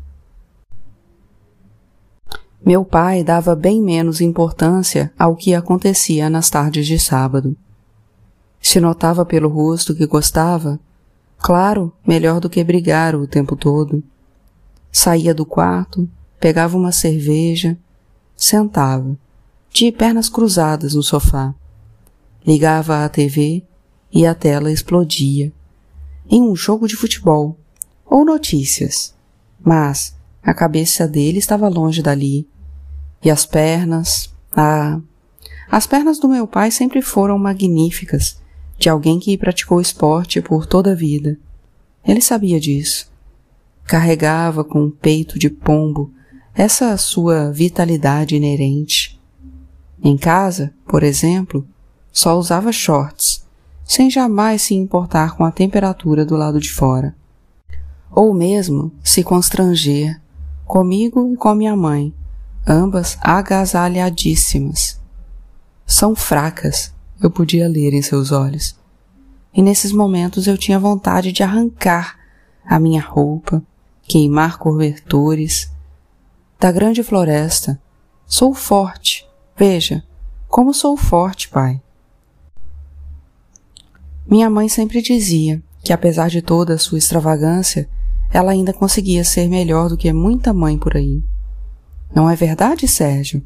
Meu 2.63 2.85
pai 2.85 3.25
dava 3.25 3.57
bem 3.57 3.81
menos 3.81 4.21
importância 4.21 5.11
ao 5.19 5.35
que 5.35 5.55
acontecia 5.55 6.29
nas 6.29 6.51
tardes 6.51 6.87
de 6.87 6.99
sábado. 6.99 7.57
Se 8.65 8.81
notava 8.81 9.27
pelo 9.27 9.51
rosto 9.51 9.95
que 9.95 10.07
gostava, 10.07 10.81
claro, 11.37 11.93
melhor 12.05 12.41
do 12.41 12.49
que 12.49 12.65
brigar 12.65 13.15
o 13.15 13.27
tempo 13.27 13.55
todo. 13.55 14.03
Saía 14.91 15.35
do 15.35 15.45
quarto, 15.45 16.09
pegava 16.41 16.75
uma 16.75 16.91
cerveja, 16.91 17.77
sentava, 18.35 19.19
de 19.71 19.93
pernas 19.93 20.31
cruzadas 20.31 20.95
no 20.95 21.03
sofá. 21.03 21.55
Ligava 22.45 23.05
a 23.05 23.09
TV 23.11 23.63
e 24.11 24.27
a 24.27 24.35
tela 24.35 24.73
explodia. 24.73 25.53
Em 26.29 26.43
um 26.43 26.57
jogo 26.57 26.89
de 26.89 26.97
futebol 26.97 27.59
ou 28.07 28.25
notícias. 28.25 29.15
Mas 29.63 30.17
a 30.43 30.55
cabeça 30.55 31.07
dele 31.07 31.39
estava 31.39 31.69
longe 31.69 32.01
dali 32.01 32.49
e 33.23 33.31
as 33.31 33.45
pernas, 33.45 34.35
ah, 34.57 34.99
as 35.71 35.87
pernas 35.87 36.19
do 36.19 36.31
meu 36.31 36.47
pai 36.47 36.71
sempre 36.71 37.03
foram 37.03 37.39
magníficas, 37.39 38.43
de 38.79 38.89
alguém 38.89 39.19
que 39.19 39.39
praticou 39.39 39.81
esporte 39.81 40.41
por 40.41 40.67
toda 40.67 40.93
a 40.93 40.95
vida. 40.95 41.39
Ele 42.05 42.21
sabia 42.21 42.61
disso. 42.61 43.11
Carregava 43.85 44.65
com 44.65 44.85
um 44.85 44.91
peito 44.91 45.39
de 45.39 45.49
pombo 45.49 46.13
essa 46.55 46.97
sua 46.97 47.51
vitalidade 47.51 48.37
inerente. 48.37 49.21
Em 50.03 50.17
casa, 50.17 50.73
por 50.87 51.03
exemplo, 51.03 51.67
só 52.13 52.39
usava 52.39 52.71
shorts, 52.71 53.45
sem 53.85 54.09
jamais 54.09 54.63
se 54.63 54.75
importar 54.75 55.37
com 55.37 55.45
a 55.45 55.51
temperatura 55.51 56.25
do 56.25 56.37
lado 56.37 56.61
de 56.61 56.73
fora. 56.73 57.15
Ou 58.11 58.33
mesmo 58.33 58.93
se 59.03 59.25
constranger, 59.25 60.21
comigo 60.65 61.33
e 61.33 61.37
com 61.37 61.55
minha 61.55 61.75
mãe, 61.75 62.15
ambas 62.67 63.19
agasalhadíssimas. 63.21 65.01
São 65.85 66.15
fracas, 66.15 66.95
eu 67.25 67.31
podia 67.31 67.67
ler 67.67 67.95
em 67.95 68.03
seus 68.03 68.33
olhos. 68.33 68.79
E 69.55 69.63
nesses 69.63 69.93
momentos 69.93 70.47
eu 70.47 70.59
tinha 70.59 70.79
vontade 70.79 71.33
de 71.33 71.43
arrancar 71.43 72.19
a 72.63 72.79
minha 72.79 73.01
roupa, 73.01 73.63
queimar 74.03 74.59
cobertores. 74.59 75.73
Da 76.61 76.71
grande 76.71 77.03
floresta, 77.03 77.81
sou 78.27 78.53
forte. 78.53 79.27
Veja, 79.57 80.05
como 80.49 80.75
sou 80.75 80.99
forte, 80.99 81.49
pai. 81.49 81.81
Minha 84.27 84.51
mãe 84.51 84.69
sempre 84.69 85.01
dizia 85.01 85.63
que, 85.83 85.95
apesar 85.95 86.29
de 86.29 86.43
toda 86.43 86.75
a 86.75 86.79
sua 86.79 86.99
extravagância, 86.99 87.89
ela 88.31 88.53
ainda 88.53 88.73
conseguia 88.75 89.25
ser 89.25 89.49
melhor 89.49 89.89
do 89.89 89.97
que 89.97 90.13
muita 90.13 90.53
mãe 90.53 90.77
por 90.77 90.95
aí. 90.95 91.23
Não 92.15 92.29
é 92.29 92.37
verdade, 92.37 92.87
Sérgio? 92.87 93.43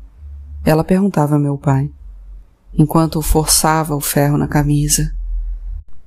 Ela 0.64 0.83
perguntava 0.83 1.37
a 1.37 1.38
meu 1.38 1.57
pai, 1.57 1.88
enquanto 2.72 3.22
forçava 3.22 3.94
o 3.94 4.00
ferro 4.00 4.37
na 4.37 4.48
camisa. 4.48 5.14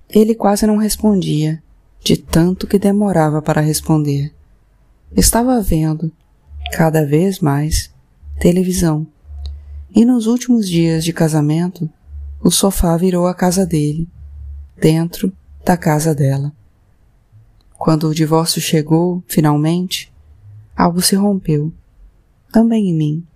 Ele 0.10 0.36
quase 0.36 0.66
não 0.66 0.78
respondia, 0.78 1.62
de 2.04 2.18
tanto 2.18 2.68
que 2.68 2.80
demorava 2.80 3.42
para 3.42 3.62
responder. 3.62 4.34
Estava 5.16 5.62
vendo, 5.62 6.12
cada 6.72 7.06
vez 7.06 7.40
mais, 7.40 7.92
televisão. 8.40 9.06
E 9.94 10.06
nos 10.06 10.28
últimos 10.28 10.68
dias 10.68 11.04
de 11.04 11.14
casamento, 11.14 11.90
o 12.42 12.50
sofá 12.50 12.96
virou 12.98 13.28
a 13.28 13.34
casa 13.34 13.66
dele, 13.66 14.08
dentro 14.78 15.32
da 15.64 15.78
casa 15.78 16.16
dela. 16.16 16.52
Quando 17.78 18.08
o 18.08 18.16
divórcio 18.16 18.62
chegou, 18.62 19.24
finalmente, 19.28 20.12
algo 20.76 21.02
se 21.02 21.16
rompeu 21.16 21.74
também 22.52 22.90
em 22.90 22.94
mim. 22.94 23.28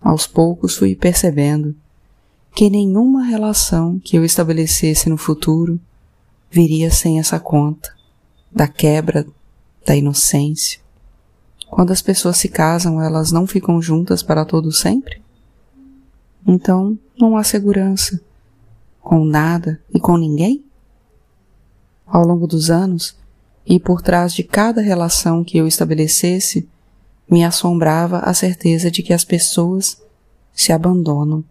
Aos 0.00 0.26
poucos 0.26 0.76
fui 0.76 0.96
percebendo 0.96 1.74
que 2.54 2.68
nenhuma 2.68 3.24
relação 3.24 3.98
que 3.98 4.16
eu 4.16 4.24
estabelecesse 4.24 5.08
no 5.08 5.16
futuro 5.16 5.80
viria 6.50 6.90
sem 6.90 7.18
essa 7.18 7.40
conta 7.40 7.94
da 8.50 8.68
quebra 8.68 9.26
da 9.86 9.96
inocência. 9.96 10.80
Quando 11.70 11.90
as 11.90 12.02
pessoas 12.02 12.36
se 12.36 12.48
casam, 12.48 13.00
elas 13.00 13.32
não 13.32 13.46
ficam 13.46 13.80
juntas 13.80 14.22
para 14.22 14.44
todo 14.44 14.70
sempre? 14.70 15.22
Então 16.46 16.98
não 17.18 17.36
há 17.36 17.42
segurança 17.42 18.20
com 19.00 19.24
nada 19.24 19.80
e 19.92 19.98
com 19.98 20.16
ninguém? 20.16 20.62
Ao 22.06 22.24
longo 22.26 22.46
dos 22.46 22.70
anos, 22.70 23.16
e 23.66 23.80
por 23.80 24.02
trás 24.02 24.34
de 24.34 24.42
cada 24.42 24.80
relação 24.80 25.42
que 25.42 25.56
eu 25.56 25.66
estabelecesse, 25.66 26.68
me 27.30 27.44
assombrava 27.44 28.18
a 28.18 28.34
certeza 28.34 28.90
de 28.90 29.02
que 29.02 29.12
as 29.12 29.24
pessoas 29.24 30.02
se 30.52 30.72
abandonam. 30.72 31.42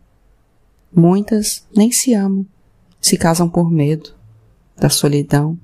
Muitas 0.94 1.66
nem 1.76 1.92
se 1.92 2.14
amam, 2.14 2.46
se 3.00 3.18
casam 3.18 3.50
por 3.50 3.72
medo 3.72 4.14
da 4.78 4.90
solidão 4.90 5.58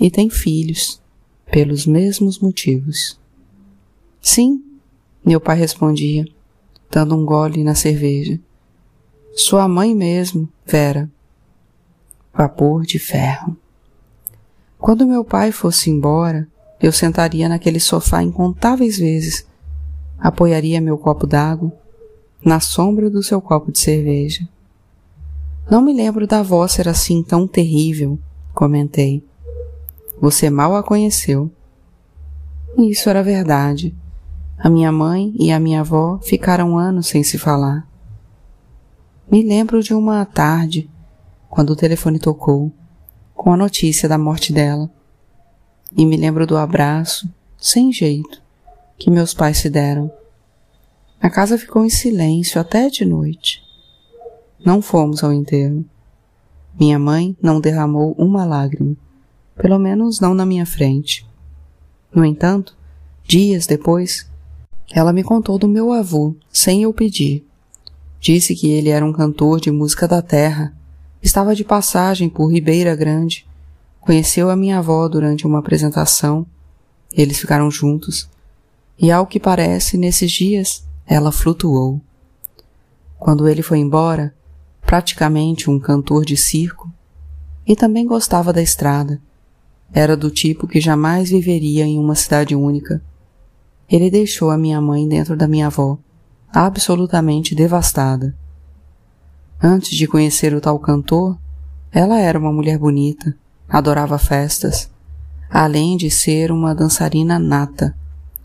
e 0.00 0.10
têm 0.10 0.28
filhos 0.28 1.00
pelos 1.50 1.86
mesmos 1.86 2.38
motivos. 2.38 3.18
Sim, 4.20 4.62
meu 5.24 5.40
pai 5.40 5.56
respondia, 5.56 6.24
dando 6.90 7.16
um 7.16 7.24
gole 7.24 7.64
na 7.64 7.74
cerveja. 7.74 8.38
Sua 9.34 9.66
mãe 9.66 9.94
mesmo, 9.94 10.48
Vera. 10.66 11.10
Vapor 12.34 12.84
de 12.84 12.98
ferro. 12.98 13.56
Quando 14.78 15.06
meu 15.06 15.24
pai 15.24 15.50
fosse 15.50 15.90
embora, 15.90 16.46
eu 16.80 16.92
sentaria 16.92 17.48
naquele 17.48 17.80
sofá 17.80 18.22
incontáveis 18.22 18.98
vezes 18.98 19.46
apoiaria 20.18 20.80
meu 20.80 20.98
copo 20.98 21.26
d'água 21.26 21.72
na 22.44 22.60
sombra 22.60 23.08
do 23.08 23.22
seu 23.22 23.40
copo 23.40 23.72
de 23.72 23.78
cerveja. 23.78 24.48
Não 25.70 25.82
me 25.82 25.92
lembro 25.92 26.26
da 26.26 26.42
voz 26.42 26.72
ser 26.72 26.88
assim 26.88 27.22
tão 27.22 27.46
terrível, 27.46 28.18
comentei. 28.54 29.22
Você 30.18 30.48
mal 30.48 30.74
a 30.74 30.82
conheceu. 30.82 31.50
E 32.74 32.90
isso 32.90 33.10
era 33.10 33.22
verdade. 33.22 33.94
A 34.56 34.70
minha 34.70 34.90
mãe 34.90 35.34
e 35.38 35.52
a 35.52 35.60
minha 35.60 35.80
avó 35.80 36.18
ficaram 36.22 36.78
anos 36.78 37.08
sem 37.08 37.22
se 37.22 37.36
falar. 37.36 37.86
Me 39.30 39.42
lembro 39.42 39.82
de 39.82 39.92
uma 39.92 40.24
tarde, 40.24 40.88
quando 41.50 41.70
o 41.70 41.76
telefone 41.76 42.18
tocou, 42.18 42.72
com 43.34 43.52
a 43.52 43.56
notícia 43.56 44.08
da 44.08 44.16
morte 44.16 44.54
dela. 44.54 44.90
E 45.94 46.06
me 46.06 46.16
lembro 46.16 46.46
do 46.46 46.56
abraço, 46.56 47.28
sem 47.58 47.92
jeito, 47.92 48.40
que 48.96 49.10
meus 49.10 49.34
pais 49.34 49.58
se 49.58 49.68
deram. 49.68 50.10
A 51.20 51.28
casa 51.28 51.58
ficou 51.58 51.84
em 51.84 51.90
silêncio 51.90 52.58
até 52.58 52.88
de 52.88 53.04
noite. 53.04 53.67
Não 54.64 54.82
fomos 54.82 55.22
ao 55.22 55.32
enterro. 55.32 55.84
Minha 56.78 56.98
mãe 56.98 57.36
não 57.42 57.60
derramou 57.60 58.14
uma 58.18 58.44
lágrima, 58.44 58.96
pelo 59.56 59.78
menos 59.78 60.20
não 60.20 60.34
na 60.34 60.46
minha 60.46 60.64
frente. 60.64 61.26
No 62.14 62.24
entanto, 62.24 62.76
dias 63.24 63.66
depois, 63.66 64.28
ela 64.92 65.12
me 65.12 65.22
contou 65.22 65.58
do 65.58 65.68
meu 65.68 65.92
avô, 65.92 66.34
sem 66.52 66.82
eu 66.82 66.92
pedir. 66.92 67.46
Disse 68.20 68.54
que 68.54 68.68
ele 68.68 68.88
era 68.88 69.04
um 69.04 69.12
cantor 69.12 69.60
de 69.60 69.70
música 69.70 70.08
da 70.08 70.22
terra, 70.22 70.74
estava 71.22 71.54
de 71.54 71.64
passagem 71.64 72.28
por 72.28 72.52
Ribeira 72.52 72.94
Grande, 72.96 73.46
conheceu 74.00 74.50
a 74.50 74.56
minha 74.56 74.78
avó 74.78 75.08
durante 75.08 75.46
uma 75.46 75.58
apresentação, 75.58 76.46
eles 77.12 77.38
ficaram 77.38 77.70
juntos 77.70 78.28
e 79.00 79.12
ao 79.12 79.26
que 79.26 79.38
parece, 79.38 79.96
nesses 79.96 80.32
dias, 80.32 80.84
ela 81.06 81.30
flutuou. 81.30 82.00
Quando 83.16 83.48
ele 83.48 83.62
foi 83.62 83.78
embora, 83.78 84.34
praticamente 84.88 85.68
um 85.68 85.78
cantor 85.78 86.24
de 86.24 86.34
circo, 86.34 86.90
e 87.66 87.76
também 87.76 88.06
gostava 88.06 88.54
da 88.54 88.62
estrada. 88.62 89.20
Era 89.92 90.16
do 90.16 90.30
tipo 90.30 90.66
que 90.66 90.80
jamais 90.80 91.28
viveria 91.28 91.84
em 91.84 91.98
uma 91.98 92.14
cidade 92.14 92.56
única. 92.56 93.02
Ele 93.86 94.10
deixou 94.10 94.50
a 94.50 94.56
minha 94.56 94.80
mãe 94.80 95.06
dentro 95.06 95.36
da 95.36 95.46
minha 95.46 95.66
avó, 95.66 95.98
absolutamente 96.50 97.54
devastada. 97.54 98.34
Antes 99.62 99.94
de 99.94 100.06
conhecer 100.06 100.54
o 100.54 100.60
tal 100.60 100.78
cantor, 100.78 101.38
ela 101.92 102.18
era 102.18 102.38
uma 102.38 102.50
mulher 102.50 102.78
bonita, 102.78 103.36
adorava 103.68 104.16
festas, 104.16 104.90
além 105.50 105.98
de 105.98 106.10
ser 106.10 106.50
uma 106.50 106.74
dançarina 106.74 107.38
nata 107.38 107.94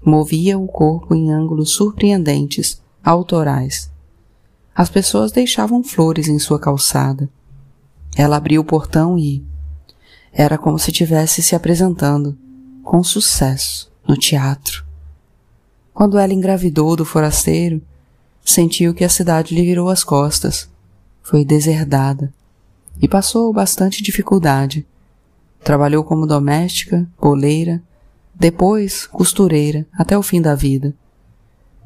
movia 0.05 0.59
o 0.59 0.67
corpo 0.67 1.15
em 1.15 1.31
ângulos 1.31 1.71
surpreendentes, 1.71 2.81
autorais. 3.01 3.92
As 4.75 4.89
pessoas 4.89 5.31
deixavam 5.31 5.83
flores 5.83 6.27
em 6.27 6.39
sua 6.39 6.59
calçada. 6.59 7.29
Ela 8.15 8.37
abriu 8.37 8.61
o 8.61 8.65
portão 8.65 9.17
e 9.17 9.45
era 10.31 10.57
como 10.57 10.79
se 10.79 10.91
tivesse 10.91 11.43
se 11.43 11.55
apresentando 11.55 12.37
com 12.83 13.03
sucesso 13.03 13.91
no 14.07 14.17
teatro. 14.17 14.83
Quando 15.93 16.17
ela 16.17 16.33
engravidou 16.33 16.95
do 16.95 17.05
forasteiro, 17.05 17.81
sentiu 18.43 18.93
que 18.95 19.03
a 19.03 19.09
cidade 19.09 19.53
lhe 19.53 19.63
virou 19.63 19.89
as 19.89 20.03
costas. 20.03 20.67
Foi 21.21 21.45
deserdada 21.45 22.33
e 22.99 23.07
passou 23.07 23.53
bastante 23.53 24.01
dificuldade. 24.01 24.85
Trabalhou 25.63 26.03
como 26.03 26.25
doméstica, 26.25 27.07
boleira, 27.21 27.81
depois 28.33 29.05
costureira 29.05 29.85
até 29.93 30.17
o 30.17 30.23
fim 30.23 30.41
da 30.41 30.55
vida. 30.55 30.95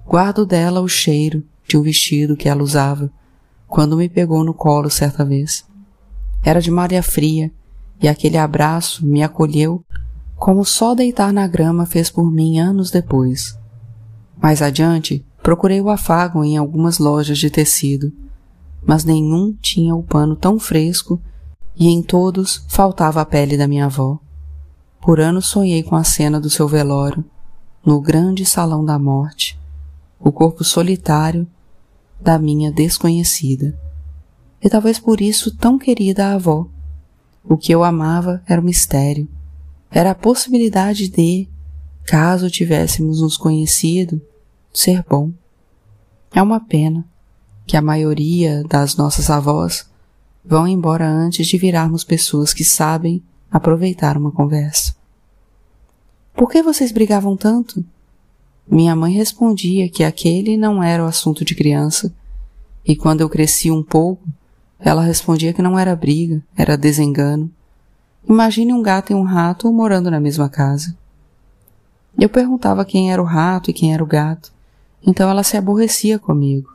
Guardo 0.06 0.46
dela 0.46 0.80
o 0.80 0.88
cheiro 0.88 1.44
de 1.68 1.78
um 1.78 1.82
vestido 1.82 2.38
que 2.38 2.48
ela 2.48 2.64
usava 2.64 3.12
quando 3.68 3.98
me 3.98 4.08
pegou 4.08 4.44
no 4.44 4.54
colo 4.54 4.90
certa 4.90 5.26
vez. 5.26 5.66
Era 6.44 6.62
de 6.62 6.72
malha 6.72 7.04
fria 7.04 7.52
e 8.02 8.08
aquele 8.08 8.38
abraço 8.38 9.06
me 9.06 9.22
acolheu 9.22 9.84
como 10.36 10.64
só 10.64 10.94
deitar 10.94 11.34
na 11.34 11.48
grama 11.48 11.86
fez 11.86 12.10
por 12.10 12.32
mim 12.32 12.60
anos 12.60 12.92
depois. 12.92 13.58
Mais 14.42 14.62
adiante, 14.62 15.26
procurei 15.42 15.82
o 15.82 15.90
afago 15.90 16.44
em 16.44 16.58
algumas 16.58 17.00
lojas 17.00 17.40
de 17.40 17.50
tecido, 17.50 18.14
mas 18.86 19.04
nenhum 19.04 19.54
tinha 19.60 19.96
o 19.96 20.04
pano 20.04 20.36
tão 20.36 20.60
fresco 20.60 21.20
e 21.76 21.88
em 21.88 22.02
todos 22.02 22.64
faltava 22.68 23.20
a 23.20 23.26
pele 23.26 23.58
da 23.58 23.68
minha 23.68 23.86
avó. 23.86 24.20
Por 25.02 25.20
anos 25.20 25.48
sonhei 25.48 25.82
com 25.82 25.96
a 25.96 26.04
cena 26.04 26.40
do 26.40 26.50
seu 26.50 26.68
velório, 26.68 27.26
no 27.84 28.00
grande 28.00 28.46
salão 28.46 28.86
da 28.86 29.00
morte, 29.00 29.60
o 30.20 30.32
corpo 30.32 30.64
solitário 30.64 31.48
da 32.20 32.38
minha 32.40 32.72
desconhecida. 32.72 33.78
E 34.62 34.70
talvez 34.70 35.00
por 35.00 35.22
isso 35.22 35.56
tão 35.56 35.78
querida 35.78 36.28
a 36.28 36.34
avó. 36.34 36.68
O 37.44 37.58
que 37.58 37.72
eu 37.72 37.84
amava 37.84 38.42
era 38.48 38.60
o 38.60 38.64
mistério. 38.64 39.28
Era 39.90 40.12
a 40.12 40.16
possibilidade 40.16 41.08
de, 41.08 41.48
caso 42.06 42.50
tivéssemos 42.50 43.22
nos 43.22 43.38
conhecido, 43.38 44.22
ser 44.74 45.04
bom. 45.08 45.32
É 46.34 46.42
uma 46.42 46.60
pena 46.60 47.06
que 47.66 47.78
a 47.78 47.82
maioria 47.82 48.64
das 48.64 48.96
nossas 48.96 49.30
avós 49.30 49.90
vão 50.44 50.68
embora 50.68 51.08
antes 51.08 51.48
de 51.48 51.58
virarmos 51.58 52.04
pessoas 52.04 52.54
que 52.54 52.64
sabem 52.64 53.22
aproveitar 53.52 54.18
uma 54.18 54.32
conversa. 54.32 54.96
Por 56.34 56.50
que 56.50 56.62
vocês 56.62 56.92
brigavam 56.92 57.36
tanto? 57.36 57.84
Minha 58.70 58.96
mãe 58.96 59.14
respondia 59.14 59.90
que 59.90 60.04
aquele 60.04 60.58
não 60.58 60.84
era 60.84 61.04
o 61.04 61.08
assunto 61.08 61.46
de 61.46 61.56
criança, 61.56 62.14
e 62.86 62.96
quando 62.96 63.22
eu 63.22 63.30
cresci 63.30 63.72
um 63.72 63.82
pouco, 63.82 64.28
ela 64.80 65.02
respondia 65.02 65.54
que 65.54 65.62
não 65.62 65.80
era 65.80 65.96
briga, 65.96 66.44
era 66.56 66.78
desengano. 66.78 67.50
Imagine 68.28 68.74
um 68.74 68.82
gato 68.82 69.12
e 69.12 69.16
um 69.16 69.24
rato 69.24 69.72
morando 69.72 70.12
na 70.12 70.20
mesma 70.20 70.50
casa. 70.50 70.96
Eu 72.20 72.28
perguntava 72.28 72.84
quem 72.84 73.12
era 73.12 73.22
o 73.22 73.26
rato 73.26 73.70
e 73.70 73.74
quem 73.74 73.94
era 73.94 74.04
o 74.04 74.08
gato, 74.08 74.52
então 75.06 75.30
ela 75.30 75.44
se 75.44 75.56
aborrecia 75.56 76.20
comigo. 76.20 76.70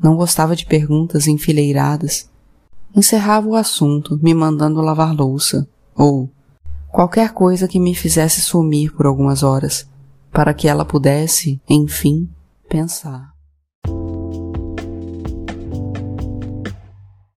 Não 0.00 0.16
gostava 0.16 0.54
de 0.54 0.66
perguntas 0.66 1.26
enfileiradas. 1.26 2.30
Encerrava 2.94 3.48
o 3.48 3.56
assunto 3.56 4.18
me 4.22 4.32
mandando 4.34 4.80
lavar 4.80 5.14
louça, 5.14 5.66
ou 5.96 6.30
qualquer 6.90 7.32
coisa 7.32 7.66
que 7.66 7.80
me 7.80 7.94
fizesse 7.94 8.40
sumir 8.40 8.92
por 8.92 9.06
algumas 9.06 9.42
horas, 9.42 9.86
para 10.32 10.54
que 10.54 10.66
ela 10.66 10.84
pudesse, 10.84 11.60
enfim, 11.68 12.28
pensar. 12.68 13.31